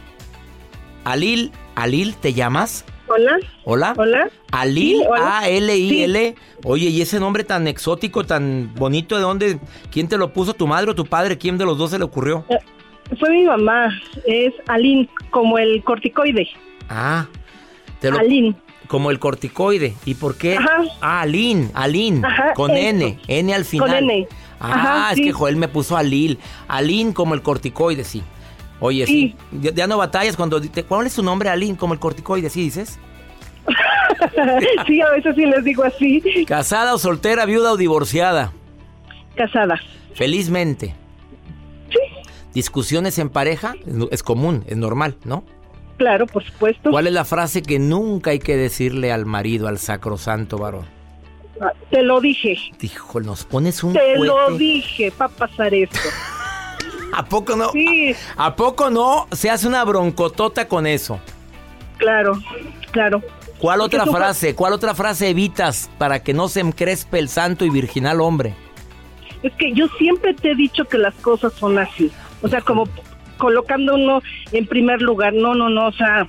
Alil, 1.04 1.52
Alil, 1.76 2.16
¿te 2.16 2.34
llamas? 2.34 2.86
Hola. 3.08 3.38
Hola. 3.66 3.94
Hola. 3.98 4.30
Alil, 4.52 5.04
A-L-I-L. 5.20 6.36
Oye, 6.64 6.90
¿y 6.90 7.02
ese 7.02 7.20
nombre 7.20 7.44
tan 7.44 7.68
exótico, 7.68 8.24
tan 8.24 8.74
bonito, 8.76 9.16
de 9.16 9.22
dónde? 9.22 9.60
¿Quién 9.92 10.08
te 10.08 10.18
lo 10.18 10.32
puso? 10.32 10.54
¿Tu 10.54 10.68
madre 10.68 10.92
o 10.92 10.96
tu 10.96 11.06
padre? 11.06 11.38
¿Quién 11.38 11.58
de 11.58 11.66
los 11.66 11.78
dos 11.78 11.92
se 11.92 11.98
le 11.98 12.06
ocurrió? 12.06 12.46
Eh, 12.50 12.60
fue 13.20 13.30
mi 13.30 13.46
mamá. 13.46 13.90
Es 14.26 14.54
Alin, 14.68 15.10
como 15.30 15.58
el 15.58 15.84
corticoide. 15.84 16.48
Ah. 16.90 17.28
Te 18.00 18.12
lo... 18.12 18.20
Alin. 18.20 18.56
Como 18.88 19.12
el 19.12 19.20
corticoide. 19.20 19.94
¿Y 20.06 20.16
por 20.16 20.38
qué? 20.38 20.58
Ajá. 20.58 20.84
Ah, 21.02 21.22
Alin, 21.22 21.72
Alin. 21.74 22.22
con 22.56 22.72
N. 22.72 23.20
N 23.28 23.54
al 23.54 23.66
final. 23.66 23.90
Con 23.90 23.98
N. 23.98 24.28
Ah, 24.60 25.10
es 25.14 25.20
que 25.20 25.32
Joel 25.32 25.56
me 25.56 25.68
puso 25.68 25.98
a 25.98 26.04
Lil. 26.04 26.40
Alin 26.68 27.12
como 27.14 27.34
el 27.34 27.42
corticoide, 27.42 28.04
sí. 28.04 28.24
Oye, 28.80 29.06
sí. 29.06 29.36
Ya, 29.52 29.88
no 29.88 29.98
batallas 29.98 30.36
cuando... 30.36 30.62
Te, 30.62 30.84
¿Cuál 30.84 31.08
es 31.08 31.14
su 31.14 31.24
nombre, 31.24 31.50
Alin? 31.50 31.76
Como 31.76 31.94
el 31.94 32.00
corticoide, 32.00 32.50
¿sí 32.50 32.62
dices? 32.62 33.00
sí, 34.88 35.02
a 35.02 35.10
veces 35.12 35.36
sí 35.36 35.46
les 35.46 35.64
digo 35.64 35.84
así. 35.84 36.46
¿Casada 36.46 36.94
o 36.94 36.98
soltera, 36.98 37.46
viuda 37.46 37.72
o 37.74 37.78
divorciada? 37.78 38.52
Casada. 39.36 39.80
Felizmente. 40.14 40.96
¿Discusiones 42.54 43.18
en 43.18 43.30
pareja? 43.30 43.76
Es 44.12 44.24
común, 44.24 44.64
es 44.68 44.78
normal, 44.78 45.18
¿no? 45.24 45.44
Claro, 45.98 46.28
por 46.28 46.44
supuesto. 46.44 46.92
¿Cuál 46.92 47.08
es 47.08 47.14
la 47.14 47.26
frase 47.26 47.62
que 47.62 47.80
nunca 47.80 48.32
hay 48.32 48.40
que 48.40 48.58
decirle 48.58 49.12
al 49.12 49.26
marido, 49.26 49.68
al 49.68 49.80
sacrosanto 49.80 50.58
varón? 50.58 50.86
Te 51.92 52.02
lo 52.02 52.20
dije. 52.20 52.58
Dijo, 52.80 53.20
nos 53.22 53.46
pones 53.46 53.84
un. 53.84 53.94
Te 53.94 54.18
lo 54.18 54.58
dije, 54.58 55.14
va 55.20 55.26
a 55.26 55.30
pasar 55.30 55.74
esto. 55.74 55.98
¿A 57.14 57.26
poco 57.26 57.56
no? 57.56 57.72
Sí. 57.72 58.16
¿A 58.36 58.56
poco 58.56 58.90
no 58.90 59.28
se 59.32 59.50
hace 59.50 59.68
una 59.68 59.84
broncotota 59.84 60.68
con 60.68 60.88
eso? 60.88 61.20
Claro, 61.98 62.34
claro. 62.92 63.22
¿Cuál 63.60 63.82
otra 63.82 64.06
frase? 64.06 64.56
¿Cuál 64.56 64.74
otra 64.74 64.96
frase 64.96 65.30
evitas 65.30 65.90
para 65.98 66.24
que 66.24 66.34
no 66.34 66.50
se 66.50 66.60
encrespe 66.60 67.20
el 67.20 67.30
santo 67.30 67.66
y 67.66 67.70
virginal 67.70 68.20
hombre? 68.20 68.56
Es 69.44 69.54
que 69.54 69.74
yo 69.74 69.88
siempre 70.00 70.34
te 70.34 70.52
he 70.52 70.56
dicho 70.56 70.86
que 70.86 70.98
las 70.98 71.14
cosas 71.16 71.54
son 71.54 71.78
así. 71.78 72.12
O 72.44 72.48
sea, 72.48 72.62
como 72.62 72.88
colocando 73.38 73.96
uno 73.96 74.22
en 74.52 74.68
primer 74.68 75.02
lugar. 75.02 75.34
No, 75.34 75.56
no, 75.56 75.70
no. 75.70 75.88
O 75.88 75.92
sea, 75.92 76.28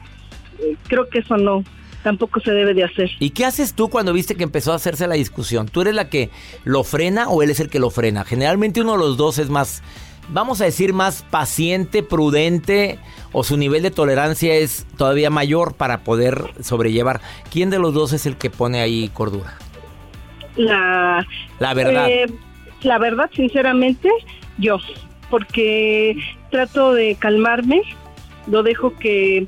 eh, 0.59 0.77
creo 0.89 1.09
que 1.09 1.19
eso 1.19 1.37
no 1.37 1.63
tampoco 2.03 2.39
se 2.41 2.53
debe 2.53 2.75
de 2.75 2.85
hacer. 2.85 3.11
¿Y 3.19 3.31
qué 3.31 3.47
haces 3.47 3.75
tú 3.75 3.89
cuando 3.89 4.13
viste 4.13 4.37
que 4.37 4.45
empezó 4.45 4.73
a 4.73 4.77
hacerse 4.77 5.09
la 5.09 5.15
discusión? 5.15 5.67
¿Tú 5.67 5.81
eres 5.81 5.95
la 5.95 6.09
que 6.11 6.31
lo 6.65 6.85
frena 6.85 7.29
o 7.29 7.43
él 7.43 7.51
es 7.51 7.61
el 7.61 7.71
que 7.71 7.81
lo 7.81 7.91
frena? 7.91 8.25
Generalmente 8.25 8.83
uno 8.83 8.93
de 8.93 8.99
los 8.99 9.17
dos 9.17 9.39
es 9.39 9.49
más, 9.49 9.83
vamos 10.29 10.61
a 10.61 10.65
decir, 10.67 10.93
más 10.93 11.23
paciente, 11.23 12.03
prudente 12.03 12.99
o 13.33 13.43
su 13.43 13.57
nivel 13.57 13.83
de 13.83 13.91
tolerancia 13.91 14.55
es 14.55 14.87
todavía 14.99 15.31
mayor 15.31 15.75
para 15.75 16.05
poder 16.05 16.53
sobrellevar. 16.61 17.23
¿Quién 17.51 17.71
de 17.71 17.79
los 17.79 17.95
dos 17.95 18.13
es 18.13 18.27
el 18.27 18.37
que 18.37 18.51
pone 18.51 18.83
ahí 18.83 19.09
cordura? 19.09 19.57
La, 20.57 21.27
la 21.59 21.75
verdad. 21.75 22.07
Eh, 22.09 22.27
la 22.83 22.99
verdad, 22.99 23.31
sinceramente, 23.35 24.11
yo, 24.59 24.79
porque 25.31 26.17
trato 26.51 26.93
de 26.93 27.17
calmarme, 27.17 27.83
lo 28.47 28.63
dejo 28.63 28.95
que 28.97 29.47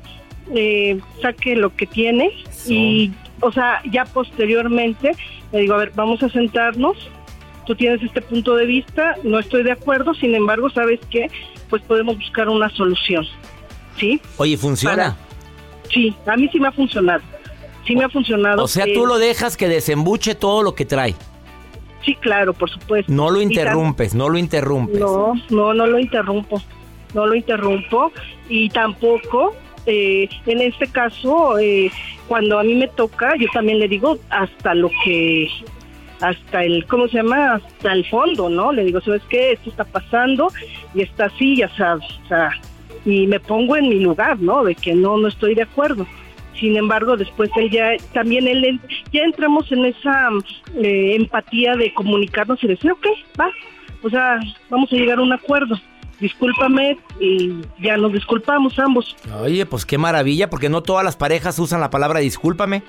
eh, 0.53 0.99
saque 1.21 1.55
lo 1.55 1.75
que 1.75 1.85
tiene 1.85 2.31
y, 2.67 3.11
o 3.41 3.51
sea, 3.51 3.81
ya 3.91 4.05
posteriormente 4.05 5.11
le 5.51 5.59
digo, 5.59 5.75
a 5.75 5.77
ver, 5.77 5.91
vamos 5.95 6.21
a 6.23 6.29
sentarnos, 6.29 6.97
tú 7.65 7.75
tienes 7.75 8.01
este 8.03 8.21
punto 8.21 8.55
de 8.55 8.65
vista, 8.65 9.15
no 9.23 9.39
estoy 9.39 9.63
de 9.63 9.71
acuerdo, 9.71 10.13
sin 10.13 10.35
embargo, 10.35 10.69
¿sabes 10.69 10.99
qué? 11.09 11.29
Pues 11.69 11.81
podemos 11.83 12.17
buscar 12.17 12.49
una 12.49 12.69
solución, 12.69 13.25
¿sí? 13.97 14.21
Oye, 14.37 14.57
¿funciona? 14.57 15.15
sí, 15.93 16.13
a 16.25 16.35
mí 16.35 16.49
sí 16.51 16.59
me 16.59 16.67
ha 16.67 16.71
funcionado, 16.71 17.21
sí 17.85 17.95
me 17.95 18.03
ha 18.03 18.09
funcionado. 18.09 18.63
O 18.63 18.67
sea, 18.67 18.85
tú 18.93 19.05
lo 19.05 19.17
dejas 19.17 19.57
que 19.57 19.67
desembuche 19.67 20.35
todo 20.35 20.63
lo 20.63 20.75
que 20.75 20.85
trae. 20.85 21.15
Sí, 22.03 22.15
claro, 22.15 22.53
por 22.53 22.69
supuesto. 22.69 23.11
No 23.11 23.29
lo 23.29 23.41
interrumpes, 23.41 24.15
no 24.15 24.29
lo 24.29 24.37
interrumpes. 24.37 24.99
No, 24.99 25.33
no, 25.49 25.73
no 25.73 25.87
lo 25.87 25.99
interrumpo, 25.99 26.61
no 27.13 27.25
lo 27.25 27.35
interrumpo 27.35 28.11
y 28.49 28.69
tampoco 28.69 29.53
eh, 29.87 30.27
en 30.45 30.61
este 30.61 30.85
caso, 30.87 31.57
eh, 31.57 31.89
cuando 32.27 32.59
a 32.59 32.63
mí 32.63 32.75
me 32.75 32.89
toca, 32.89 33.35
yo 33.37 33.47
también 33.53 33.79
le 33.79 33.87
digo 33.87 34.17
hasta 34.29 34.73
lo 34.73 34.91
que, 35.05 35.49
hasta 36.19 36.65
el, 36.65 36.85
¿cómo 36.87 37.07
se 37.07 37.17
llama? 37.17 37.55
Hasta 37.55 37.93
el 37.93 38.05
fondo, 38.05 38.49
¿no? 38.49 38.73
Le 38.73 38.83
digo, 38.83 38.99
¿sabes 38.99 39.21
qué? 39.29 39.53
Esto 39.53 39.69
está 39.69 39.85
pasando 39.85 40.49
y 40.93 41.03
está 41.03 41.25
así, 41.25 41.55
ya 41.55 41.69
sabes, 41.77 42.05
o 42.25 42.27
sea, 42.27 42.49
y 43.05 43.27
me 43.27 43.39
pongo 43.39 43.77
en 43.77 43.87
mi 43.87 44.01
lugar, 44.01 44.37
¿no? 44.41 44.65
De 44.65 44.75
que 44.75 44.93
no, 44.93 45.17
no 45.17 45.29
estoy 45.29 45.55
de 45.55 45.61
acuerdo. 45.61 46.05
Sin 46.59 46.75
embargo, 46.75 47.15
después 47.17 47.49
él 47.55 47.69
ya, 47.69 47.91
también 48.13 48.47
él, 48.47 48.79
ya 49.13 49.21
entramos 49.23 49.71
en 49.71 49.85
esa 49.85 50.29
eh, 50.81 51.15
empatía 51.15 51.75
de 51.75 51.93
comunicarnos 51.93 52.63
y 52.63 52.67
decir, 52.67 52.91
ok, 52.91 53.05
va, 53.39 53.49
o 54.03 54.09
sea, 54.09 54.39
vamos 54.69 54.91
a 54.91 54.95
llegar 54.95 55.19
a 55.19 55.21
un 55.21 55.33
acuerdo. 55.33 55.75
discúlpame 56.19 56.97
y 57.19 57.53
ya 57.79 57.95
nos 57.97 58.11
disculpamos 58.13 58.77
ambos. 58.79 59.15
Oye, 59.41 59.65
pues 59.67 59.85
qué 59.85 59.97
maravilla, 59.99 60.49
porque 60.49 60.67
no 60.69 60.81
todas 60.81 61.03
las 61.05 61.15
parejas 61.15 61.59
usan 61.59 61.79
la 61.79 61.89
palabra 61.91 62.19
discúlpame. 62.21 62.81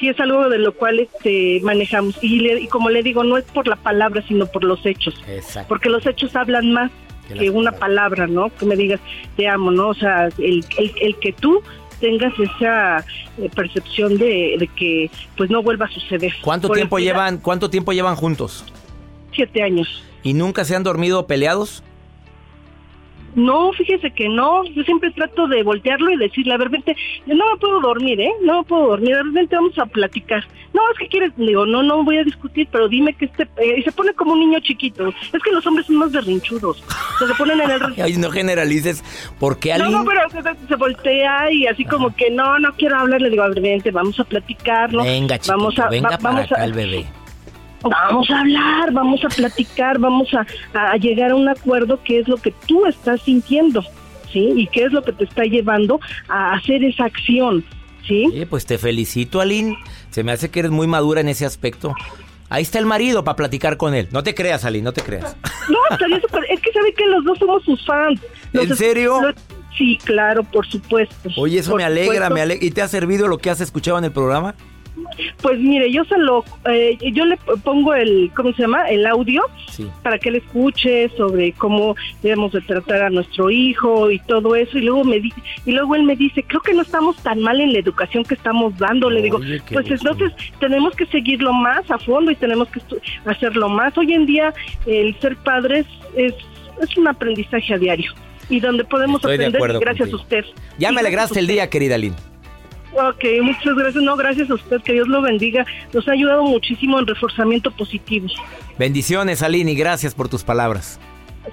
Sí, 0.00 0.08
es 0.08 0.18
algo 0.18 0.48
de 0.48 0.58
lo 0.58 0.72
cual 0.74 0.98
este, 1.00 1.60
manejamos. 1.62 2.18
Y, 2.22 2.40
le- 2.40 2.60
y 2.62 2.66
como 2.68 2.90
le 2.90 3.02
digo, 3.02 3.22
no 3.24 3.36
es 3.36 3.44
por 3.44 3.68
la 3.68 3.76
palabra, 3.76 4.22
sino 4.26 4.46
por 4.46 4.64
los 4.64 4.84
hechos. 4.86 5.14
Exacto. 5.28 5.68
Porque 5.68 5.88
los 5.88 6.04
hechos 6.06 6.34
hablan 6.34 6.72
más 6.72 6.90
Que 7.28 7.48
una 7.48 7.72
palabra, 7.72 8.26
¿no? 8.26 8.50
Que 8.58 8.66
me 8.66 8.74
digas, 8.76 9.00
te 9.36 9.46
amo, 9.48 9.70
¿no? 9.70 9.88
O 9.90 9.94
sea, 9.94 10.28
el, 10.38 10.64
el, 10.78 10.92
el 11.00 11.16
que 11.20 11.32
tú 11.32 11.62
tengas 12.04 12.34
esa 12.38 12.98
eh, 13.38 13.48
percepción 13.54 14.18
de, 14.18 14.56
de 14.58 14.68
que 14.76 15.10
pues 15.38 15.48
no 15.48 15.62
vuelva 15.62 15.86
a 15.86 15.88
suceder. 15.88 16.34
¿Cuánto 16.42 16.68
Por 16.68 16.76
tiempo 16.76 16.98
llevan, 16.98 17.38
cuánto 17.38 17.70
tiempo 17.70 17.94
llevan 17.94 18.14
juntos? 18.14 18.66
Siete 19.34 19.62
años. 19.62 20.04
¿Y 20.22 20.34
nunca 20.34 20.66
se 20.66 20.76
han 20.76 20.82
dormido 20.82 21.26
peleados? 21.26 21.82
No, 23.34 23.72
fíjese 23.72 24.10
que 24.12 24.28
no. 24.28 24.64
Yo 24.64 24.82
siempre 24.84 25.10
trato 25.10 25.46
de 25.48 25.62
voltearlo 25.62 26.10
y 26.10 26.16
decirle, 26.16 26.54
a 26.54 26.56
ver, 26.56 26.68
vente, 26.68 26.96
yo 27.26 27.34
no 27.34 27.44
me 27.52 27.58
puedo 27.58 27.80
dormir, 27.80 28.20
¿eh? 28.20 28.30
No 28.42 28.58
me 28.58 28.64
puedo 28.64 28.86
dormir, 28.88 29.14
a 29.14 29.22
ver, 29.22 29.32
vente, 29.32 29.56
vamos 29.56 29.78
a 29.78 29.86
platicar. 29.86 30.44
No, 30.72 30.80
es 30.92 30.98
que 30.98 31.08
quieres, 31.08 31.32
digo, 31.36 31.66
no, 31.66 31.82
no 31.82 32.02
voy 32.04 32.18
a 32.18 32.24
discutir, 32.24 32.68
pero 32.70 32.88
dime 32.88 33.12
que 33.14 33.26
este... 33.26 33.44
eh, 33.58 33.76
y 33.78 33.82
se 33.82 33.92
pone 33.92 34.12
como 34.14 34.32
un 34.32 34.40
niño 34.40 34.58
chiquito. 34.60 35.08
Es 35.32 35.42
que 35.42 35.52
los 35.52 35.66
hombres 35.66 35.86
son 35.86 35.96
más 35.96 36.12
berrinchudos. 36.12 36.82
Se 37.18 37.26
le 37.26 37.34
ponen 37.34 37.60
en 37.60 37.70
el... 37.70 37.82
Ay, 38.02 38.16
no 38.16 38.30
generalices, 38.30 39.02
porque 39.38 39.70
No, 39.78 39.84
alguien... 39.84 39.92
no, 39.92 40.04
pero 40.04 40.20
se, 40.30 40.66
se 40.68 40.76
voltea 40.76 41.50
y 41.52 41.66
así 41.66 41.84
como 41.84 42.14
que 42.14 42.30
no, 42.30 42.58
no 42.58 42.72
quiero 42.74 42.98
hablar. 42.98 43.20
Le 43.20 43.30
digo, 43.30 43.42
a 43.42 43.48
ver, 43.48 43.60
vente, 43.60 43.90
vamos 43.90 44.18
a 44.20 44.24
platicarlo. 44.24 45.02
Venga, 45.04 45.36
chiquito, 45.38 45.56
vamos 45.58 45.78
a, 45.78 45.88
venga 45.88 46.10
va- 46.10 46.18
para 46.18 46.34
vamos 46.34 46.52
acá 46.52 46.60
a, 46.62 46.64
el 46.64 46.72
bebé. 46.72 47.06
Vamos 47.84 48.30
a 48.30 48.40
hablar, 48.40 48.92
vamos 48.92 49.24
a 49.24 49.28
platicar, 49.28 49.98
vamos 49.98 50.28
a, 50.34 50.46
a 50.92 50.96
llegar 50.96 51.30
a 51.32 51.34
un 51.36 51.48
acuerdo 51.48 52.00
qué 52.04 52.18
es 52.20 52.28
lo 52.28 52.36
que 52.36 52.52
tú 52.66 52.86
estás 52.86 53.20
sintiendo, 53.22 53.82
¿sí? 54.32 54.52
Y 54.56 54.66
qué 54.68 54.84
es 54.84 54.92
lo 54.92 55.02
que 55.02 55.12
te 55.12 55.24
está 55.24 55.42
llevando 55.44 56.00
a 56.28 56.54
hacer 56.54 56.82
esa 56.84 57.04
acción, 57.04 57.64
¿sí? 58.06 58.26
Oye, 58.28 58.46
pues 58.46 58.64
te 58.66 58.78
felicito, 58.78 59.40
Aline. 59.40 59.76
Se 60.10 60.22
me 60.24 60.32
hace 60.32 60.50
que 60.50 60.60
eres 60.60 60.70
muy 60.70 60.86
madura 60.86 61.20
en 61.20 61.28
ese 61.28 61.44
aspecto. 61.44 61.94
Ahí 62.50 62.62
está 62.62 62.78
el 62.78 62.86
marido 62.86 63.24
para 63.24 63.36
platicar 63.36 63.76
con 63.76 63.94
él. 63.94 64.08
No 64.12 64.22
te 64.22 64.34
creas, 64.34 64.64
Aline, 64.64 64.84
no 64.84 64.92
te 64.92 65.02
creas. 65.02 65.36
No, 65.68 65.78
es 66.50 66.60
que 66.60 66.72
sabe 66.72 66.92
que 66.92 67.06
los 67.06 67.24
dos 67.24 67.38
somos 67.38 67.64
sus 67.64 67.84
fans. 67.86 68.20
Los 68.52 68.66
¿En 68.70 68.76
serio? 68.76 69.18
los- 69.22 69.34
sí, 69.78 69.98
claro, 70.04 70.44
por 70.44 70.66
supuesto. 70.66 71.30
Oye, 71.38 71.58
eso 71.60 71.74
me 71.74 71.84
alegra, 71.84 72.04
supuesto. 72.14 72.34
me 72.34 72.40
alegra. 72.42 72.66
¿Y 72.66 72.70
te 72.70 72.82
ha 72.82 72.88
servido 72.88 73.28
lo 73.28 73.38
que 73.38 73.48
has 73.48 73.62
escuchado 73.62 73.96
en 73.96 74.04
el 74.04 74.12
programa? 74.12 74.54
Pues 75.42 75.58
mire, 75.58 75.90
yo 75.92 76.04
se 76.04 76.16
lo, 76.18 76.44
eh, 76.70 76.96
yo 77.12 77.24
le 77.24 77.36
pongo 77.62 77.94
el, 77.94 78.30
¿cómo 78.34 78.52
se 78.54 78.62
llama? 78.62 78.88
El 78.88 79.06
audio 79.06 79.42
Sí. 79.70 79.86
para 80.02 80.18
que 80.18 80.28
él 80.28 80.36
escuche 80.36 81.08
sobre 81.16 81.52
cómo 81.52 81.96
debemos 82.22 82.52
de 82.52 82.60
tratar 82.60 83.02
a 83.02 83.10
nuestro 83.10 83.50
hijo 83.50 84.10
y 84.10 84.18
todo 84.20 84.54
eso 84.54 84.78
y 84.78 84.82
luego 84.82 85.02
me 85.04 85.18
dice 85.18 85.40
y 85.66 85.72
luego 85.72 85.96
él 85.96 86.04
me 86.04 86.14
dice 86.14 86.44
creo 86.44 86.60
que 86.60 86.74
no 86.74 86.82
estamos 86.82 87.16
tan 87.24 87.40
mal 87.40 87.60
en 87.60 87.72
la 87.72 87.80
educación 87.80 88.22
que 88.24 88.34
estamos 88.34 88.76
dando 88.78 89.10
le 89.10 89.22
digo 89.22 89.38
Oye, 89.38 89.60
pues 89.72 89.88
gusto. 89.90 90.10
entonces 90.12 90.32
tenemos 90.60 90.94
que 90.94 91.06
seguirlo 91.06 91.52
más 91.52 91.90
a 91.90 91.98
fondo 91.98 92.30
y 92.30 92.36
tenemos 92.36 92.68
que 92.68 92.80
hacerlo 93.26 93.68
más 93.68 93.96
hoy 93.98 94.12
en 94.12 94.26
día 94.26 94.54
el 94.86 95.18
ser 95.20 95.36
padres 95.38 95.86
es 96.16 96.34
es 96.80 96.96
un 96.96 97.08
aprendizaje 97.08 97.74
a 97.74 97.78
diario 97.78 98.12
y 98.48 98.60
donde 98.60 98.84
podemos 98.84 99.16
Estoy 99.16 99.34
aprender 99.34 99.80
gracias 99.80 100.10
contigo. 100.10 100.18
a 100.18 100.22
usted 100.22 100.44
Ya 100.78 100.92
me 100.92 101.00
alegraste 101.00 101.38
el 101.40 101.46
día, 101.48 101.68
querida 101.68 101.96
Aline. 101.96 102.14
Ok, 102.94 103.24
muchas 103.42 103.74
gracias. 103.76 104.02
No, 104.02 104.16
gracias 104.16 104.48
a 104.50 104.54
usted. 104.54 104.80
Que 104.82 104.92
Dios 104.92 105.08
lo 105.08 105.20
bendiga. 105.22 105.66
Nos 105.92 106.06
ha 106.08 106.12
ayudado 106.12 106.44
muchísimo 106.44 106.98
en 106.98 107.06
reforzamiento 107.06 107.70
positivo. 107.72 108.28
Bendiciones, 108.78 109.42
Aline, 109.42 109.72
y 109.72 109.74
gracias 109.74 110.14
por 110.14 110.28
tus 110.28 110.44
palabras. 110.44 110.98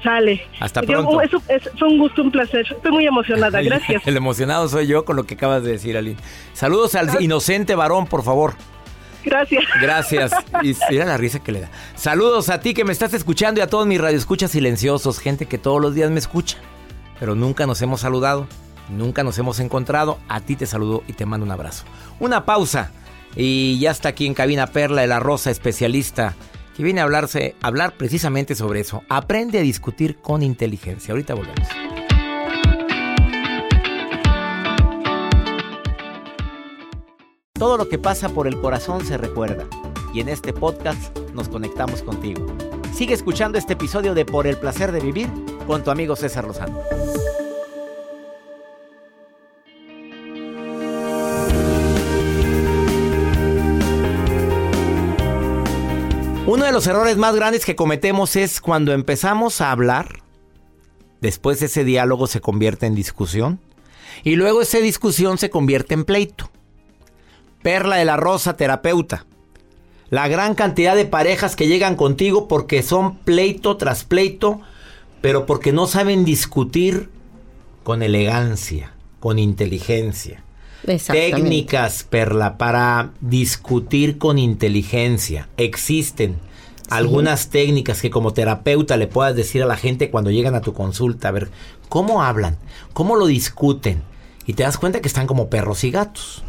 Sale. 0.03 0.41
Hasta 0.59 0.81
pronto. 0.83 1.21
eso- 1.21 1.41
es- 1.49 1.69
fue 1.77 1.87
un 1.89 1.97
gusto, 1.99 2.21
un 2.21 2.31
placer. 2.31 2.65
Estoy 2.69 2.91
muy 2.91 3.05
emocionada. 3.05 3.61
Gracias. 3.63 4.07
El 4.07 4.15
emocionado 4.17 4.69
soy 4.69 4.87
yo 4.87 5.03
con 5.03 5.15
lo 5.17 5.25
que 5.25 5.33
acabas 5.33 5.63
de 5.63 5.71
decir, 5.73 5.97
Aline. 5.97 6.17
Saludos 6.53 6.95
al 6.95 7.21
inocente 7.21 7.75
varón, 7.75 8.07
por 8.07 8.23
favor. 8.23 8.53
Gracias. 9.25 9.63
Gracias. 9.81 10.31
Y 10.63 10.75
mira 10.89 11.05
la 11.05 11.17
risa 11.17 11.39
que 11.43 11.51
le 11.51 11.61
da. 11.61 11.69
Saludos 11.95 12.49
a 12.49 12.59
ti 12.61 12.73
que 12.73 12.85
me 12.85 12.91
estás 12.93 13.13
escuchando 13.13 13.59
y 13.59 13.63
a 13.63 13.67
todos 13.67 13.85
mis 13.87 13.99
radioescuchas 13.99 14.51
silenciosos, 14.51 15.19
gente 15.19 15.45
que 15.47 15.57
todos 15.57 15.81
los 15.81 15.93
días 15.95 16.09
me 16.11 16.19
escucha, 16.19 16.57
pero 17.19 17.35
nunca 17.35 17.65
nos 17.67 17.81
hemos 17.81 17.99
saludado, 18.01 18.47
nunca 18.91 19.23
nos 19.23 19.37
hemos 19.37 19.59
encontrado. 19.59 20.19
A 20.27 20.41
ti 20.41 20.55
te 20.55 20.65
saludo 20.65 21.03
y 21.07 21.13
te 21.13 21.25
mando 21.25 21.45
un 21.45 21.51
abrazo. 21.51 21.85
Una 22.19 22.45
pausa 22.45 22.91
y 23.35 23.79
ya 23.79 23.91
está 23.91 24.09
aquí 24.09 24.25
en 24.25 24.33
cabina 24.33 24.67
Perla 24.67 25.01
de 25.01 25.07
la 25.07 25.19
Rosa, 25.19 25.51
especialista, 25.51 26.35
que 26.75 26.83
viene 26.83 27.01
a 27.01 27.03
hablarse, 27.03 27.55
hablar 27.61 27.93
precisamente 27.97 28.55
sobre 28.55 28.81
eso. 28.81 29.03
Aprende 29.09 29.59
a 29.59 29.61
discutir 29.61 30.17
con 30.17 30.43
inteligencia. 30.43 31.11
Ahorita 31.13 31.33
volvemos. 31.33 31.67
Todo 37.53 37.77
lo 37.77 37.87
que 37.89 37.99
pasa 37.99 38.29
por 38.29 38.47
el 38.47 38.59
corazón 38.59 39.05
se 39.05 39.17
recuerda. 39.17 39.67
Y 40.13 40.19
en 40.19 40.29
este 40.29 40.51
podcast 40.51 41.15
nos 41.33 41.47
conectamos 41.47 42.01
contigo. 42.01 42.47
Sigue 42.93 43.13
escuchando 43.13 43.57
este 43.57 43.73
episodio 43.73 44.13
de 44.13 44.25
Por 44.25 44.47
el 44.47 44.57
placer 44.57 44.91
de 44.91 44.99
vivir 44.99 45.29
con 45.67 45.83
tu 45.83 45.91
amigo 45.91 46.15
César 46.15 46.45
Lozano. 46.45 46.81
Uno 56.51 56.65
de 56.65 56.73
los 56.73 56.85
errores 56.85 57.15
más 57.15 57.33
grandes 57.33 57.63
que 57.63 57.77
cometemos 57.77 58.35
es 58.35 58.59
cuando 58.59 58.91
empezamos 58.91 59.61
a 59.61 59.71
hablar, 59.71 60.21
después 61.21 61.61
ese 61.61 61.85
diálogo 61.85 62.27
se 62.27 62.41
convierte 62.41 62.87
en 62.87 62.93
discusión 62.93 63.61
y 64.25 64.35
luego 64.35 64.61
esa 64.61 64.79
discusión 64.79 65.37
se 65.37 65.49
convierte 65.49 65.93
en 65.93 66.03
pleito. 66.03 66.51
Perla 67.63 67.95
de 67.95 68.03
la 68.03 68.17
Rosa, 68.17 68.57
terapeuta. 68.57 69.25
La 70.09 70.27
gran 70.27 70.53
cantidad 70.53 70.93
de 70.93 71.05
parejas 71.05 71.55
que 71.55 71.67
llegan 71.67 71.95
contigo 71.95 72.49
porque 72.49 72.83
son 72.83 73.19
pleito 73.19 73.77
tras 73.77 74.03
pleito, 74.03 74.59
pero 75.21 75.45
porque 75.45 75.71
no 75.71 75.87
saben 75.87 76.25
discutir 76.25 77.09
con 77.83 78.03
elegancia, 78.03 78.91
con 79.21 79.39
inteligencia. 79.39 80.43
Técnicas, 80.85 82.03
Perla, 82.03 82.57
para 82.57 83.11
discutir 83.21 84.17
con 84.17 84.39
inteligencia. 84.39 85.47
Existen 85.57 86.37
algunas 86.89 87.49
técnicas 87.49 88.01
que 88.01 88.09
como 88.09 88.33
terapeuta 88.33 88.97
le 88.97 89.07
puedas 89.07 89.35
decir 89.35 89.63
a 89.63 89.65
la 89.65 89.77
gente 89.77 90.09
cuando 90.09 90.29
llegan 90.29 90.55
a 90.55 90.61
tu 90.61 90.73
consulta, 90.73 91.29
a 91.29 91.31
ver, 91.31 91.49
¿cómo 91.87 92.23
hablan? 92.23 92.57
¿Cómo 92.93 93.15
lo 93.15 93.27
discuten? 93.27 94.03
Y 94.45 94.53
te 94.53 94.63
das 94.63 94.77
cuenta 94.77 94.99
que 95.01 95.07
están 95.07 95.27
como 95.27 95.49
perros 95.49 95.83
y 95.83 95.91
gatos. 95.91 96.43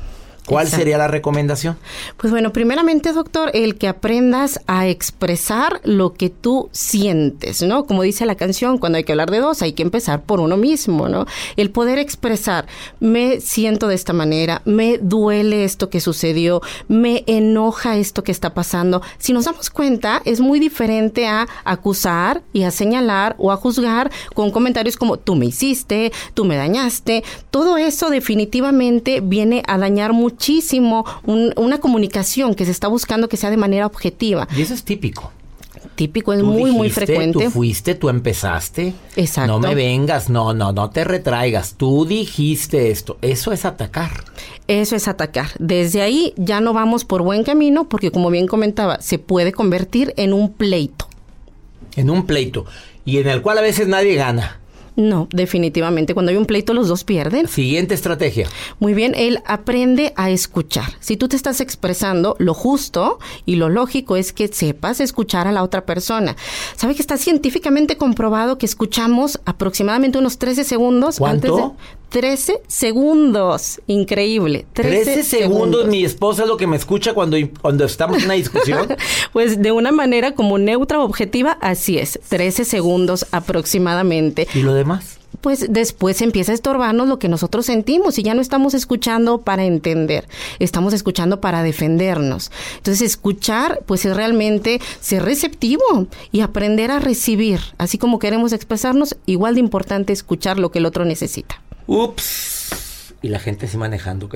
¿Cuál 0.46 0.64
Exacto. 0.64 0.80
sería 0.80 0.98
la 0.98 1.06
recomendación? 1.06 1.76
Pues 2.16 2.32
bueno, 2.32 2.52
primeramente, 2.52 3.12
doctor, 3.12 3.50
el 3.54 3.76
que 3.76 3.86
aprendas 3.86 4.60
a 4.66 4.88
expresar 4.88 5.80
lo 5.84 6.14
que 6.14 6.30
tú 6.30 6.68
sientes, 6.72 7.62
¿no? 7.62 7.86
Como 7.86 8.02
dice 8.02 8.26
la 8.26 8.34
canción, 8.34 8.78
cuando 8.78 8.98
hay 8.98 9.04
que 9.04 9.12
hablar 9.12 9.30
de 9.30 9.38
dos, 9.38 9.62
hay 9.62 9.72
que 9.72 9.84
empezar 9.84 10.22
por 10.22 10.40
uno 10.40 10.56
mismo, 10.56 11.08
¿no? 11.08 11.26
El 11.56 11.70
poder 11.70 12.00
expresar, 12.00 12.66
me 12.98 13.40
siento 13.40 13.86
de 13.86 13.94
esta 13.94 14.12
manera, 14.12 14.62
me 14.64 14.98
duele 14.98 15.62
esto 15.62 15.90
que 15.90 16.00
sucedió, 16.00 16.60
me 16.88 17.22
enoja 17.28 17.96
esto 17.96 18.24
que 18.24 18.32
está 18.32 18.52
pasando. 18.52 19.00
Si 19.18 19.32
nos 19.32 19.44
damos 19.44 19.70
cuenta, 19.70 20.22
es 20.24 20.40
muy 20.40 20.58
diferente 20.58 21.28
a 21.28 21.46
acusar 21.64 22.42
y 22.52 22.64
a 22.64 22.72
señalar 22.72 23.36
o 23.38 23.52
a 23.52 23.56
juzgar 23.56 24.10
con 24.34 24.50
comentarios 24.50 24.96
como 24.96 25.18
tú 25.18 25.36
me 25.36 25.46
hiciste, 25.46 26.10
tú 26.34 26.44
me 26.44 26.56
dañaste. 26.56 27.22
Todo 27.52 27.76
eso 27.76 28.10
definitivamente 28.10 29.20
viene 29.20 29.62
a 29.68 29.78
dañar 29.78 30.12
muchísimo 30.32 31.04
un- 31.24 31.52
una 31.56 31.78
comunicación 31.78 32.54
que 32.54 32.64
se 32.64 32.70
está 32.70 32.88
buscando 32.88 33.28
que 33.28 33.36
sea 33.36 33.50
de 33.50 33.56
manera 33.56 33.86
objetiva. 33.86 34.48
Y 34.56 34.62
eso 34.62 34.74
es 34.74 34.84
típico. 34.84 35.32
Típico, 35.94 36.32
es 36.32 36.40
Tú 36.40 36.46
muy, 36.46 36.70
muy 36.72 36.88
frecuente. 36.90 37.44
Tú 37.44 37.50
fuiste, 37.50 37.94
tú 37.94 38.08
empezaste. 38.08 38.94
Exacto. 39.14 39.52
No 39.52 39.58
me 39.60 39.74
vengas, 39.74 40.30
no, 40.30 40.54
no, 40.54 40.72
no 40.72 40.88
te 40.90 41.04
retraigas. 41.04 41.74
Tú 41.76 42.06
dijiste 42.06 42.90
esto. 42.90 43.18
Eso 43.20 43.52
es 43.52 43.64
atacar. 43.66 44.10
Eso 44.68 44.96
es 44.96 45.06
atacar. 45.06 45.48
Desde 45.58 46.00
ahí 46.00 46.32
ya 46.38 46.60
no 46.62 46.72
vamos 46.72 47.04
por 47.04 47.22
buen 47.22 47.44
camino 47.44 47.88
porque 47.88 48.10
como 48.10 48.30
bien 48.30 48.46
comentaba, 48.46 49.00
se 49.02 49.18
puede 49.18 49.52
convertir 49.52 50.14
en 50.16 50.32
un 50.32 50.52
pleito. 50.52 51.06
En 51.94 52.08
un 52.08 52.24
pleito. 52.24 52.64
Y 53.04 53.18
en 53.18 53.28
el 53.28 53.42
cual 53.42 53.58
a 53.58 53.62
veces 53.62 53.86
nadie 53.86 54.14
gana. 54.14 54.60
No, 54.96 55.28
definitivamente. 55.32 56.14
Cuando 56.14 56.30
hay 56.30 56.36
un 56.36 56.46
pleito, 56.46 56.74
los 56.74 56.88
dos 56.88 57.04
pierden. 57.04 57.48
Siguiente 57.48 57.94
estrategia. 57.94 58.48
Muy 58.78 58.94
bien, 58.94 59.14
él 59.16 59.40
aprende 59.46 60.12
a 60.16 60.30
escuchar. 60.30 60.92
Si 61.00 61.16
tú 61.16 61.28
te 61.28 61.36
estás 61.36 61.60
expresando, 61.60 62.36
lo 62.38 62.54
justo 62.54 63.18
y 63.46 63.56
lo 63.56 63.68
lógico 63.68 64.16
es 64.16 64.32
que 64.32 64.48
sepas 64.48 65.00
escuchar 65.00 65.48
a 65.48 65.52
la 65.52 65.62
otra 65.62 65.86
persona. 65.86 66.36
¿Sabe 66.76 66.94
que 66.94 67.02
está 67.02 67.16
científicamente 67.16 67.96
comprobado 67.96 68.58
que 68.58 68.66
escuchamos 68.66 69.40
aproximadamente 69.44 70.18
unos 70.18 70.38
13 70.38 70.64
segundos 70.64 71.18
¿Cuánto? 71.18 71.54
antes 71.54 71.86
de 71.86 72.01
13 72.12 72.60
segundos. 72.66 73.80
Increíble. 73.86 74.66
13, 74.74 75.22
segundos, 75.24 75.86
mi 75.86 76.04
esposa 76.04 76.42
es 76.42 76.48
lo 76.48 76.58
que 76.58 76.66
me 76.66 76.76
escucha 76.76 77.14
cuando, 77.14 77.38
cuando 77.60 77.84
estamos 77.84 78.18
en 78.18 78.26
una 78.26 78.34
discusión. 78.34 78.86
pues 79.32 79.62
de 79.62 79.72
una 79.72 79.92
manera 79.92 80.32
como 80.34 80.58
neutra 80.58 81.00
objetiva, 81.00 81.52
así 81.62 81.98
es. 81.98 82.20
13 82.28 82.66
segundos 82.66 83.26
aproximadamente. 83.32 84.46
¿Y 84.54 84.60
lo 84.62 84.74
demás? 84.74 85.18
pues 85.40 85.66
después 85.70 86.22
empieza 86.22 86.52
a 86.52 86.54
estorbarnos 86.54 87.08
lo 87.08 87.18
que 87.18 87.28
nosotros 87.28 87.66
sentimos 87.66 88.16
y 88.18 88.22
ya 88.22 88.32
no 88.32 88.40
estamos 88.40 88.74
escuchando 88.74 89.40
para 89.40 89.64
entender, 89.64 90.28
estamos 90.60 90.92
escuchando 90.92 91.40
para 91.40 91.64
defendernos. 91.64 92.52
Entonces 92.76 93.02
escuchar 93.02 93.82
pues 93.86 94.04
es 94.04 94.14
realmente 94.14 94.80
ser 95.00 95.24
receptivo 95.24 95.82
y 96.30 96.42
aprender 96.42 96.92
a 96.92 97.00
recibir, 97.00 97.58
así 97.76 97.98
como 97.98 98.20
queremos 98.20 98.52
expresarnos, 98.52 99.16
igual 99.26 99.54
de 99.54 99.60
importante 99.60 100.12
escuchar 100.12 100.60
lo 100.60 100.70
que 100.70 100.78
el 100.78 100.86
otro 100.86 101.04
necesita. 101.04 101.60
Ups. 101.92 103.14
Y 103.20 103.28
la 103.28 103.38
gente 103.38 103.68
se 103.68 103.76
manejando, 103.76 104.30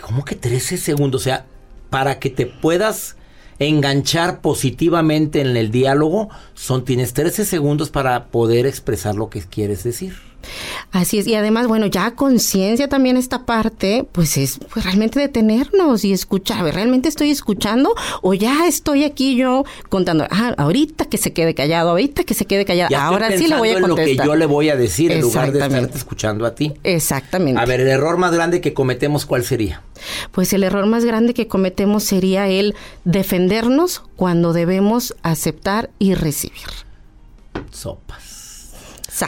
¿cómo 0.00 0.24
que 0.24 0.36
13 0.36 0.76
segundos? 0.76 1.22
O 1.22 1.24
sea, 1.24 1.46
para 1.90 2.20
que 2.20 2.30
te 2.30 2.46
puedas 2.46 3.16
enganchar 3.58 4.40
positivamente 4.40 5.40
en 5.40 5.56
el 5.56 5.72
diálogo, 5.72 6.30
son 6.54 6.84
tienes 6.84 7.12
13 7.12 7.44
segundos 7.44 7.90
para 7.90 8.26
poder 8.26 8.66
expresar 8.66 9.16
lo 9.16 9.30
que 9.30 9.40
quieres 9.42 9.82
decir. 9.82 10.14
Así 10.90 11.18
es, 11.18 11.26
y 11.26 11.34
además, 11.34 11.66
bueno, 11.66 11.86
ya 11.86 12.12
conciencia 12.12 12.88
también 12.88 13.16
esta 13.16 13.44
parte, 13.46 14.06
pues 14.12 14.36
es 14.36 14.58
pues, 14.72 14.84
realmente 14.84 15.18
detenernos 15.18 16.04
y 16.04 16.12
escuchar, 16.12 16.64
¿realmente 16.74 17.08
estoy 17.08 17.30
escuchando 17.30 17.94
o 18.20 18.34
ya 18.34 18.66
estoy 18.66 19.04
aquí 19.04 19.36
yo 19.36 19.64
contando, 19.88 20.26
ah, 20.30 20.54
ahorita 20.58 21.06
que 21.06 21.18
se 21.18 21.32
quede 21.32 21.54
callado, 21.54 21.90
ahorita 21.90 22.24
que 22.24 22.34
se 22.34 22.44
quede 22.44 22.64
callado, 22.64 22.96
ahora 22.96 23.36
sí 23.36 23.46
le 23.46 23.56
voy 23.56 23.70
a 23.70 23.80
contestar. 23.80 24.08
En 24.08 24.16
lo 24.16 24.22
que 24.22 24.26
yo 24.26 24.36
le 24.36 24.46
voy 24.46 24.68
a 24.68 24.76
decir 24.76 25.12
en 25.12 25.20
lugar 25.20 25.52
de 25.52 25.60
estarte 25.60 25.96
escuchando 25.96 26.46
a 26.46 26.54
ti. 26.54 26.72
Exactamente. 26.82 27.60
A 27.60 27.64
ver, 27.64 27.80
el 27.80 27.88
error 27.88 28.16
más 28.16 28.32
grande 28.32 28.60
que 28.60 28.74
cometemos, 28.74 29.26
¿cuál 29.26 29.44
sería? 29.44 29.82
Pues 30.32 30.52
el 30.52 30.64
error 30.64 30.86
más 30.86 31.04
grande 31.04 31.34
que 31.34 31.46
cometemos 31.46 32.04
sería 32.04 32.48
el 32.48 32.74
defendernos 33.04 34.02
cuando 34.16 34.52
debemos 34.52 35.14
aceptar 35.22 35.90
y 35.98 36.14
recibir. 36.14 36.66
Sopas. 37.70 38.31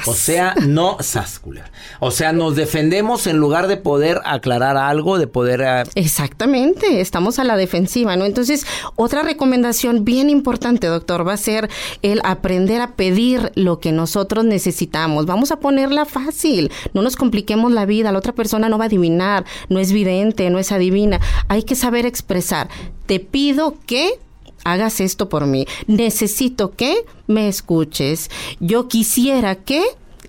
O 0.06 0.14
sea, 0.14 0.54
no 0.66 0.96
sascular. 1.00 1.70
O 2.00 2.10
sea, 2.10 2.32
nos 2.32 2.56
defendemos 2.56 3.26
en 3.26 3.36
lugar 3.36 3.66
de 3.66 3.76
poder 3.76 4.20
aclarar 4.24 4.76
algo, 4.76 5.18
de 5.18 5.26
poder... 5.26 5.60
Eh, 5.60 5.82
Exactamente, 5.94 7.00
estamos 7.00 7.38
a 7.38 7.44
la 7.44 7.56
defensiva, 7.56 8.16
¿no? 8.16 8.24
Entonces, 8.24 8.66
otra 8.96 9.22
recomendación 9.22 10.04
bien 10.04 10.30
importante, 10.30 10.86
doctor, 10.86 11.26
va 11.26 11.34
a 11.34 11.38
ser 11.38 11.68
el 12.02 12.20
aprender 12.24 12.80
a 12.80 12.92
pedir 12.96 13.52
lo 13.54 13.78
que 13.78 13.92
nosotros 13.92 14.44
necesitamos. 14.44 15.26
Vamos 15.26 15.52
a 15.52 15.60
ponerla 15.60 16.06
fácil, 16.06 16.72
no 16.94 17.02
nos 17.02 17.16
compliquemos 17.16 17.70
la 17.70 17.86
vida, 17.86 18.10
la 18.10 18.18
otra 18.18 18.32
persona 18.32 18.68
no 18.68 18.78
va 18.78 18.84
a 18.84 18.88
adivinar, 18.88 19.44
no 19.68 19.78
es 19.78 19.92
vidente, 19.92 20.48
no 20.50 20.58
es 20.58 20.72
adivina. 20.72 21.20
Hay 21.48 21.62
que 21.62 21.74
saber 21.74 22.06
expresar. 22.06 22.68
Te 23.06 23.20
pido 23.20 23.76
que 23.86 24.18
hagas 24.64 25.00
esto 25.00 25.28
por 25.28 25.46
mí. 25.46 25.66
Necesito 25.86 26.72
que 26.72 27.04
me 27.26 27.48
escuches. 27.48 28.30
Yo 28.60 28.88
quisiera 28.88 29.54
que 29.56 29.82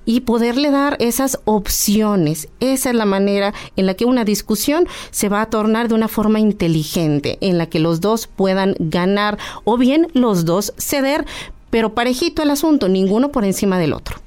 y 0.05 0.21
poderle 0.21 0.71
dar 0.71 0.97
esas 0.99 1.39
opciones. 1.45 2.47
Esa 2.59 2.89
es 2.89 2.95
la 2.95 3.05
manera 3.05 3.53
en 3.75 3.85
la 3.85 3.95
que 3.95 4.05
una 4.05 4.23
discusión 4.23 4.87
se 5.11 5.29
va 5.29 5.41
a 5.41 5.49
tornar 5.49 5.87
de 5.87 5.95
una 5.95 6.07
forma 6.07 6.39
inteligente, 6.39 7.37
en 7.41 7.57
la 7.57 7.67
que 7.67 7.79
los 7.79 8.01
dos 8.01 8.27
puedan 8.27 8.75
ganar 8.79 9.37
o 9.63 9.77
bien 9.77 10.07
los 10.13 10.45
dos 10.45 10.73
ceder, 10.77 11.25
pero 11.69 11.93
parejito 11.93 12.43
el 12.43 12.51
asunto, 12.51 12.87
ninguno 12.87 13.31
por 13.31 13.45
encima 13.45 13.79
del 13.79 13.93
otro. 13.93 14.17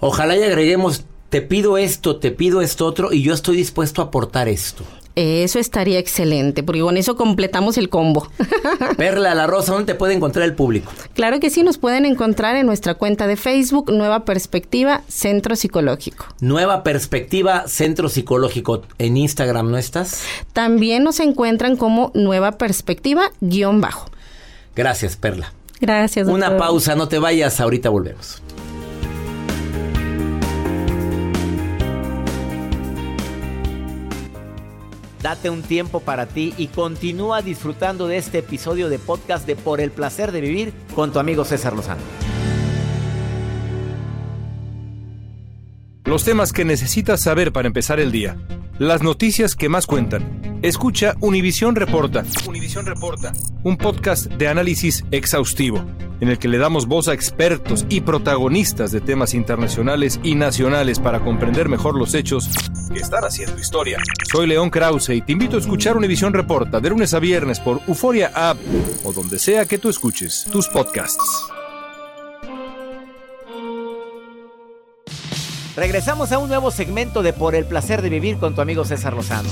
Ojalá 0.00 0.36
y 0.36 0.42
agreguemos, 0.42 1.04
te 1.28 1.42
pido 1.42 1.76
esto, 1.76 2.16
te 2.16 2.30
pido 2.30 2.62
esto 2.62 2.86
otro 2.86 3.12
y 3.12 3.22
yo 3.22 3.34
estoy 3.34 3.56
dispuesto 3.56 4.00
a 4.00 4.06
aportar 4.06 4.48
esto. 4.48 4.84
Eso 5.20 5.58
estaría 5.58 5.98
excelente, 5.98 6.62
porque 6.62 6.80
con 6.80 6.96
eso 6.96 7.16
completamos 7.16 7.76
el 7.76 7.88
combo. 7.88 8.28
Perla 8.96 9.34
La 9.34 9.48
Rosa, 9.48 9.72
¿dónde 9.72 9.92
te 9.92 9.98
puede 9.98 10.14
encontrar 10.14 10.44
el 10.44 10.54
público? 10.54 10.92
Claro 11.14 11.40
que 11.40 11.50
sí, 11.50 11.64
nos 11.64 11.76
pueden 11.76 12.06
encontrar 12.06 12.54
en 12.54 12.66
nuestra 12.66 12.94
cuenta 12.94 13.26
de 13.26 13.34
Facebook, 13.34 13.90
Nueva 13.90 14.24
Perspectiva 14.24 15.02
Centro 15.08 15.56
Psicológico. 15.56 16.26
Nueva 16.40 16.84
Perspectiva 16.84 17.66
Centro 17.66 18.08
Psicológico. 18.08 18.82
¿En 18.98 19.16
Instagram 19.16 19.72
no 19.72 19.76
estás? 19.76 20.22
También 20.52 21.02
nos 21.02 21.18
encuentran 21.18 21.76
como 21.76 22.12
Nueva 22.14 22.52
Perspectiva 22.52 23.32
guion 23.40 23.80
bajo. 23.80 24.08
Gracias, 24.76 25.16
Perla. 25.16 25.52
Gracias. 25.80 26.28
Una 26.28 26.56
pausa, 26.56 26.94
no 26.94 27.08
te 27.08 27.18
vayas, 27.18 27.60
ahorita 27.60 27.88
volvemos. 27.88 28.40
Date 35.22 35.50
un 35.50 35.62
tiempo 35.62 36.00
para 36.00 36.26
ti 36.26 36.54
y 36.56 36.68
continúa 36.68 37.42
disfrutando 37.42 38.06
de 38.06 38.18
este 38.18 38.38
episodio 38.38 38.88
de 38.88 38.98
podcast 38.98 39.46
de 39.46 39.56
Por 39.56 39.80
el 39.80 39.90
placer 39.90 40.32
de 40.32 40.40
vivir 40.40 40.72
con 40.94 41.12
tu 41.12 41.18
amigo 41.18 41.44
César 41.44 41.74
Lozano. 41.74 42.02
Los 46.04 46.24
temas 46.24 46.52
que 46.52 46.64
necesitas 46.64 47.20
saber 47.20 47.52
para 47.52 47.66
empezar 47.66 48.00
el 48.00 48.12
día. 48.12 48.36
Las 48.78 49.02
noticias 49.02 49.56
que 49.56 49.68
más 49.68 49.86
cuentan. 49.86 50.37
Escucha 50.62 51.14
Univisión 51.20 51.76
Reporta. 51.76 52.24
Univisión 52.48 52.84
Reporta. 52.84 53.32
Un 53.62 53.76
podcast 53.76 54.26
de 54.26 54.48
análisis 54.48 55.04
exhaustivo, 55.12 55.84
en 56.20 56.30
el 56.30 56.38
que 56.40 56.48
le 56.48 56.58
damos 56.58 56.86
voz 56.86 57.06
a 57.06 57.12
expertos 57.12 57.86
y 57.88 58.00
protagonistas 58.00 58.90
de 58.90 59.00
temas 59.00 59.34
internacionales 59.34 60.18
y 60.24 60.34
nacionales 60.34 60.98
para 60.98 61.20
comprender 61.20 61.68
mejor 61.68 61.96
los 61.96 62.12
hechos 62.14 62.50
que 62.92 62.98
están 62.98 63.22
haciendo 63.22 63.56
historia. 63.56 63.98
Soy 64.32 64.48
León 64.48 64.70
Krause 64.70 65.10
y 65.10 65.22
te 65.22 65.30
invito 65.30 65.58
a 65.58 65.60
escuchar 65.60 65.96
Univisión 65.96 66.34
Reporta 66.34 66.80
de 66.80 66.90
lunes 66.90 67.14
a 67.14 67.20
viernes 67.20 67.60
por 67.60 67.80
Euforia 67.86 68.32
App 68.34 68.58
o 69.04 69.12
donde 69.12 69.38
sea 69.38 69.64
que 69.64 69.78
tú 69.78 69.88
escuches 69.88 70.44
tus 70.50 70.66
podcasts. 70.66 71.44
Regresamos 75.76 76.32
a 76.32 76.38
un 76.38 76.48
nuevo 76.48 76.72
segmento 76.72 77.22
de 77.22 77.32
Por 77.32 77.54
el 77.54 77.64
placer 77.64 78.02
de 78.02 78.08
vivir 78.08 78.38
con 78.38 78.56
tu 78.56 78.60
amigo 78.60 78.84
César 78.84 79.14
Lozano. 79.14 79.48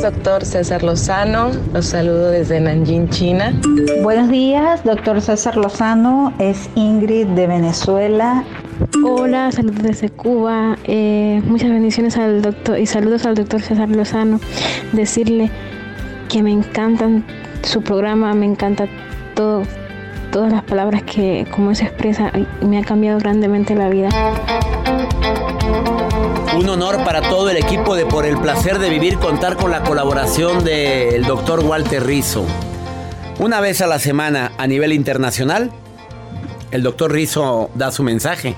Días, 0.00 0.12
doctor 0.14 0.44
César 0.44 0.82
Lozano. 0.82 1.50
Los 1.74 1.86
saludo 1.86 2.30
desde 2.30 2.60
Nanjing, 2.60 3.08
China. 3.10 3.52
Buenos 4.02 4.30
días, 4.30 4.82
doctor 4.84 5.20
César 5.20 5.56
Lozano. 5.56 6.32
Es 6.38 6.70
Ingrid 6.74 7.26
de 7.28 7.46
Venezuela. 7.46 8.44
Hola, 9.04 9.52
saludos 9.52 9.82
desde 9.82 10.08
Cuba. 10.08 10.78
Eh, 10.84 11.42
muchas 11.44 11.70
bendiciones 11.70 12.16
al 12.16 12.40
doctor 12.40 12.78
y 12.78 12.86
saludos 12.86 13.26
al 13.26 13.34
doctor 13.34 13.60
César 13.60 13.90
Lozano. 13.90 14.40
Decirle 14.92 15.50
que 16.28 16.42
me 16.42 16.52
encantan 16.52 17.24
su 17.62 17.82
programa, 17.82 18.32
me 18.34 18.46
encanta 18.46 18.86
todo 19.34 19.64
todas 20.32 20.52
las 20.52 20.62
palabras 20.62 21.02
que, 21.02 21.46
como 21.50 21.74
se 21.74 21.84
expresa, 21.84 22.32
me 22.62 22.78
ha 22.78 22.84
cambiado 22.84 23.18
grandemente 23.18 23.74
la 23.74 23.88
vida. 23.88 24.08
Un 26.60 26.68
honor 26.68 27.02
para 27.04 27.22
todo 27.22 27.48
el 27.48 27.56
equipo 27.56 27.94
de 27.94 28.04
Por 28.04 28.26
el 28.26 28.36
Placer 28.36 28.78
de 28.78 28.90
Vivir 28.90 29.16
contar 29.18 29.56
con 29.56 29.70
la 29.70 29.82
colaboración 29.82 30.62
del 30.62 31.24
doctor 31.24 31.60
Walter 31.60 32.04
Rizzo. 32.04 32.44
Una 33.38 33.62
vez 33.62 33.80
a 33.80 33.86
la 33.86 33.98
semana 33.98 34.52
a 34.58 34.66
nivel 34.66 34.92
internacional, 34.92 35.70
el 36.70 36.82
doctor 36.82 37.12
Rizzo 37.12 37.70
da 37.76 37.90
su 37.90 38.02
mensaje. 38.02 38.56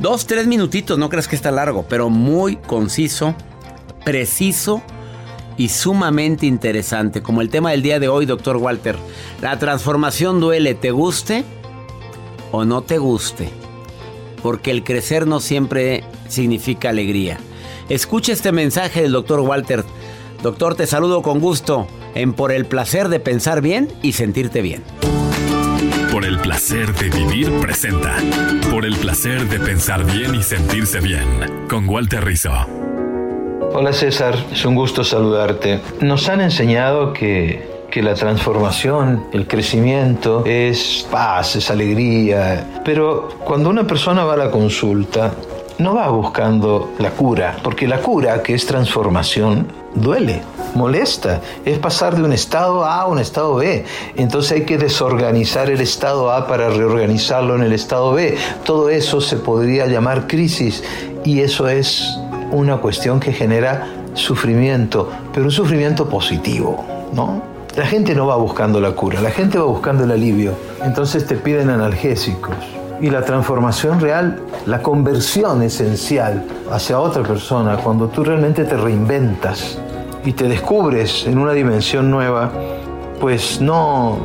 Dos, 0.00 0.26
tres 0.26 0.48
minutitos, 0.48 0.98
no 0.98 1.08
creas 1.08 1.28
que 1.28 1.36
está 1.36 1.52
largo, 1.52 1.86
pero 1.88 2.10
muy 2.10 2.56
conciso, 2.56 3.36
preciso 4.04 4.82
y 5.56 5.68
sumamente 5.68 6.44
interesante, 6.44 7.22
como 7.22 7.40
el 7.40 7.50
tema 7.50 7.70
del 7.70 7.82
día 7.82 8.00
de 8.00 8.08
hoy, 8.08 8.26
doctor 8.26 8.56
Walter. 8.56 8.96
La 9.40 9.60
transformación 9.60 10.40
duele, 10.40 10.74
¿te 10.74 10.90
guste 10.90 11.44
o 12.50 12.64
no 12.64 12.82
te 12.82 12.98
guste? 12.98 13.48
Porque 14.42 14.72
el 14.72 14.82
crecer 14.82 15.28
no 15.28 15.38
siempre 15.38 16.02
significa 16.28 16.90
alegría. 16.90 17.38
Escucha 17.88 18.32
este 18.32 18.52
mensaje 18.52 19.02
del 19.02 19.12
doctor 19.12 19.40
Walter. 19.40 19.84
Doctor, 20.42 20.74
te 20.74 20.86
saludo 20.86 21.22
con 21.22 21.40
gusto 21.40 21.88
en 22.14 22.32
Por 22.32 22.52
el 22.52 22.66
placer 22.66 23.08
de 23.08 23.20
pensar 23.20 23.60
bien 23.60 23.88
y 24.02 24.12
sentirte 24.12 24.62
bien. 24.62 24.82
Por 26.12 26.24
el 26.24 26.38
placer 26.38 26.94
de 26.94 27.10
vivir 27.10 27.52
presenta. 27.60 28.16
Por 28.70 28.84
el 28.84 28.96
placer 28.96 29.48
de 29.48 29.60
pensar 29.60 30.04
bien 30.04 30.34
y 30.34 30.42
sentirse 30.42 31.00
bien. 31.00 31.66
Con 31.68 31.88
Walter 31.88 32.24
Rizzo. 32.24 32.50
Hola 33.74 33.92
César, 33.92 34.34
es 34.50 34.64
un 34.64 34.74
gusto 34.74 35.04
saludarte. 35.04 35.80
Nos 36.00 36.28
han 36.28 36.40
enseñado 36.40 37.12
que, 37.12 37.78
la 37.94 38.14
transformación, 38.14 39.26
el 39.32 39.46
crecimiento 39.46 40.44
es 40.46 41.06
paz, 41.10 41.56
es 41.56 41.70
alegría, 41.70 42.80
pero 42.84 43.28
cuando 43.44 43.68
una 43.68 43.86
persona 43.86 44.24
va 44.24 44.34
a 44.34 44.36
la 44.36 44.50
consulta, 44.50 45.34
no 45.78 45.94
va 45.94 46.08
buscando 46.08 46.90
la 46.98 47.10
cura, 47.10 47.56
porque 47.62 47.86
la 47.86 48.00
cura, 48.00 48.42
que 48.42 48.54
es 48.54 48.66
transformación, 48.66 49.68
duele, 49.94 50.42
molesta. 50.74 51.40
Es 51.64 51.78
pasar 51.78 52.16
de 52.16 52.22
un 52.24 52.32
estado 52.32 52.84
A 52.84 53.02
a 53.02 53.06
un 53.06 53.18
estado 53.18 53.56
B. 53.56 53.84
Entonces 54.16 54.52
hay 54.52 54.64
que 54.64 54.76
desorganizar 54.76 55.70
el 55.70 55.80
estado 55.80 56.32
A 56.32 56.46
para 56.46 56.68
reorganizarlo 56.68 57.54
en 57.54 57.62
el 57.62 57.72
estado 57.72 58.12
B. 58.12 58.36
Todo 58.64 58.90
eso 58.90 59.20
se 59.20 59.36
podría 59.36 59.86
llamar 59.86 60.26
crisis 60.26 60.82
y 61.24 61.40
eso 61.40 61.68
es 61.68 62.18
una 62.50 62.78
cuestión 62.78 63.20
que 63.20 63.32
genera 63.32 63.86
sufrimiento, 64.14 65.08
pero 65.32 65.46
un 65.46 65.52
sufrimiento 65.52 66.08
positivo, 66.08 66.84
¿no? 67.12 67.42
La 67.76 67.86
gente 67.86 68.14
no 68.14 68.26
va 68.26 68.36
buscando 68.36 68.80
la 68.80 68.92
cura, 68.92 69.20
la 69.20 69.30
gente 69.30 69.58
va 69.58 69.64
buscando 69.64 70.02
el 70.02 70.10
alivio. 70.10 70.54
Entonces 70.82 71.24
te 71.26 71.36
piden 71.36 71.70
analgésicos. 71.70 72.56
Y 73.00 73.10
la 73.10 73.22
transformación 73.22 74.00
real, 74.00 74.40
la 74.66 74.82
conversión 74.82 75.62
esencial 75.62 76.44
hacia 76.70 76.98
otra 76.98 77.22
persona, 77.22 77.76
cuando 77.76 78.08
tú 78.08 78.24
realmente 78.24 78.64
te 78.64 78.76
reinventas 78.76 79.78
y 80.24 80.32
te 80.32 80.48
descubres 80.48 81.26
en 81.26 81.38
una 81.38 81.52
dimensión 81.52 82.10
nueva, 82.10 82.50
pues 83.20 83.60
no, 83.60 84.18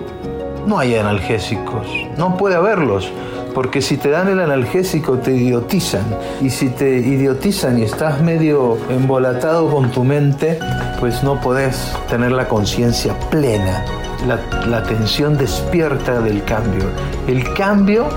no 0.65 0.79
hay 0.79 0.95
analgésicos, 0.95 1.87
no 2.17 2.35
puede 2.35 2.55
haberlos 2.55 3.11
porque 3.53 3.81
si 3.81 3.97
te 3.97 4.09
dan 4.09 4.27
el 4.29 4.39
analgésico 4.39 5.19
te 5.19 5.31
idiotizan. 5.35 6.03
Y 6.41 6.49
si 6.49 6.69
te 6.69 6.97
idiotizan 6.97 7.79
y 7.79 7.83
estás 7.83 8.21
medio 8.21 8.77
embolatado 8.89 9.69
con 9.69 9.91
tu 9.91 10.03
mente, 10.03 10.59
pues 10.99 11.23
no 11.23 11.39
podés 11.39 11.93
tener 12.09 12.31
la 12.31 12.47
conciencia 12.47 13.13
plena, 13.29 13.85
la, 14.27 14.39
la 14.67 14.77
atención 14.77 15.37
despierta 15.37 16.19
del 16.19 16.43
cambio. 16.43 16.85
El 17.27 17.53
cambio 17.53 18.07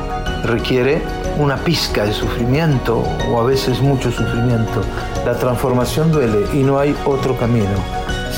requiere 0.44 1.02
una 1.38 1.56
pizca 1.56 2.04
de 2.04 2.12
sufrimiento 2.12 3.04
o 3.30 3.40
a 3.40 3.44
veces 3.44 3.80
mucho 3.80 4.10
sufrimiento. 4.10 4.82
La 5.24 5.34
transformación 5.34 6.12
duele 6.12 6.46
y 6.52 6.62
no 6.62 6.78
hay 6.78 6.96
otro 7.04 7.36
camino. 7.36 7.76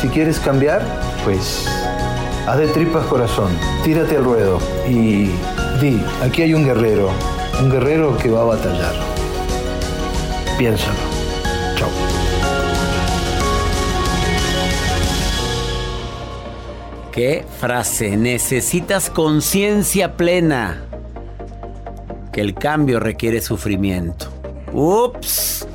Si 0.00 0.08
quieres 0.08 0.38
cambiar, 0.38 0.82
pues 1.24 1.68
haz 2.46 2.58
de 2.58 2.68
tripas 2.68 3.06
corazón, 3.06 3.50
tírate 3.84 4.16
al 4.16 4.24
ruedo 4.24 4.58
y 4.88 5.30
Di, 5.80 6.02
aquí 6.24 6.42
hay 6.42 6.54
un 6.54 6.64
guerrero, 6.64 7.08
un 7.60 7.70
guerrero 7.70 8.16
que 8.18 8.30
va 8.30 8.40
a 8.40 8.44
batallar. 8.46 8.94
Piénsalo. 10.58 10.98
Chao. 11.76 11.88
¿Qué 17.12 17.44
frase? 17.60 18.16
Necesitas 18.16 19.08
conciencia 19.08 20.16
plena. 20.16 20.87
Que 22.32 22.40
el 22.40 22.54
cambio 22.54 23.00
requiere 23.00 23.40
sufrimiento. 23.40 24.26
Ups. 24.72 25.66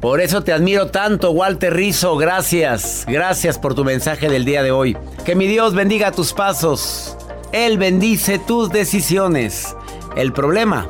Por 0.00 0.20
eso 0.20 0.42
te 0.42 0.52
admiro 0.52 0.88
tanto, 0.88 1.30
Walter 1.30 1.72
Rizzo. 1.72 2.16
Gracias. 2.16 3.04
Gracias 3.06 3.58
por 3.58 3.74
tu 3.74 3.84
mensaje 3.84 4.28
del 4.28 4.44
día 4.44 4.62
de 4.62 4.72
hoy. 4.72 4.96
Que 5.24 5.36
mi 5.36 5.46
Dios 5.46 5.74
bendiga 5.74 6.10
tus 6.10 6.32
pasos. 6.32 7.16
Él 7.52 7.78
bendice 7.78 8.38
tus 8.38 8.70
decisiones. 8.70 9.76
El 10.16 10.32
problema, 10.32 10.88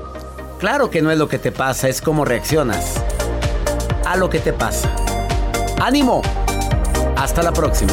claro 0.58 0.90
que 0.90 1.02
no 1.02 1.10
es 1.10 1.18
lo 1.18 1.28
que 1.28 1.38
te 1.38 1.52
pasa, 1.52 1.88
es 1.88 2.00
cómo 2.00 2.24
reaccionas 2.24 3.02
a 4.06 4.16
lo 4.16 4.30
que 4.30 4.40
te 4.40 4.52
pasa. 4.52 4.94
¡Ánimo! 5.80 6.22
Hasta 7.16 7.42
la 7.42 7.52
próxima. 7.52 7.92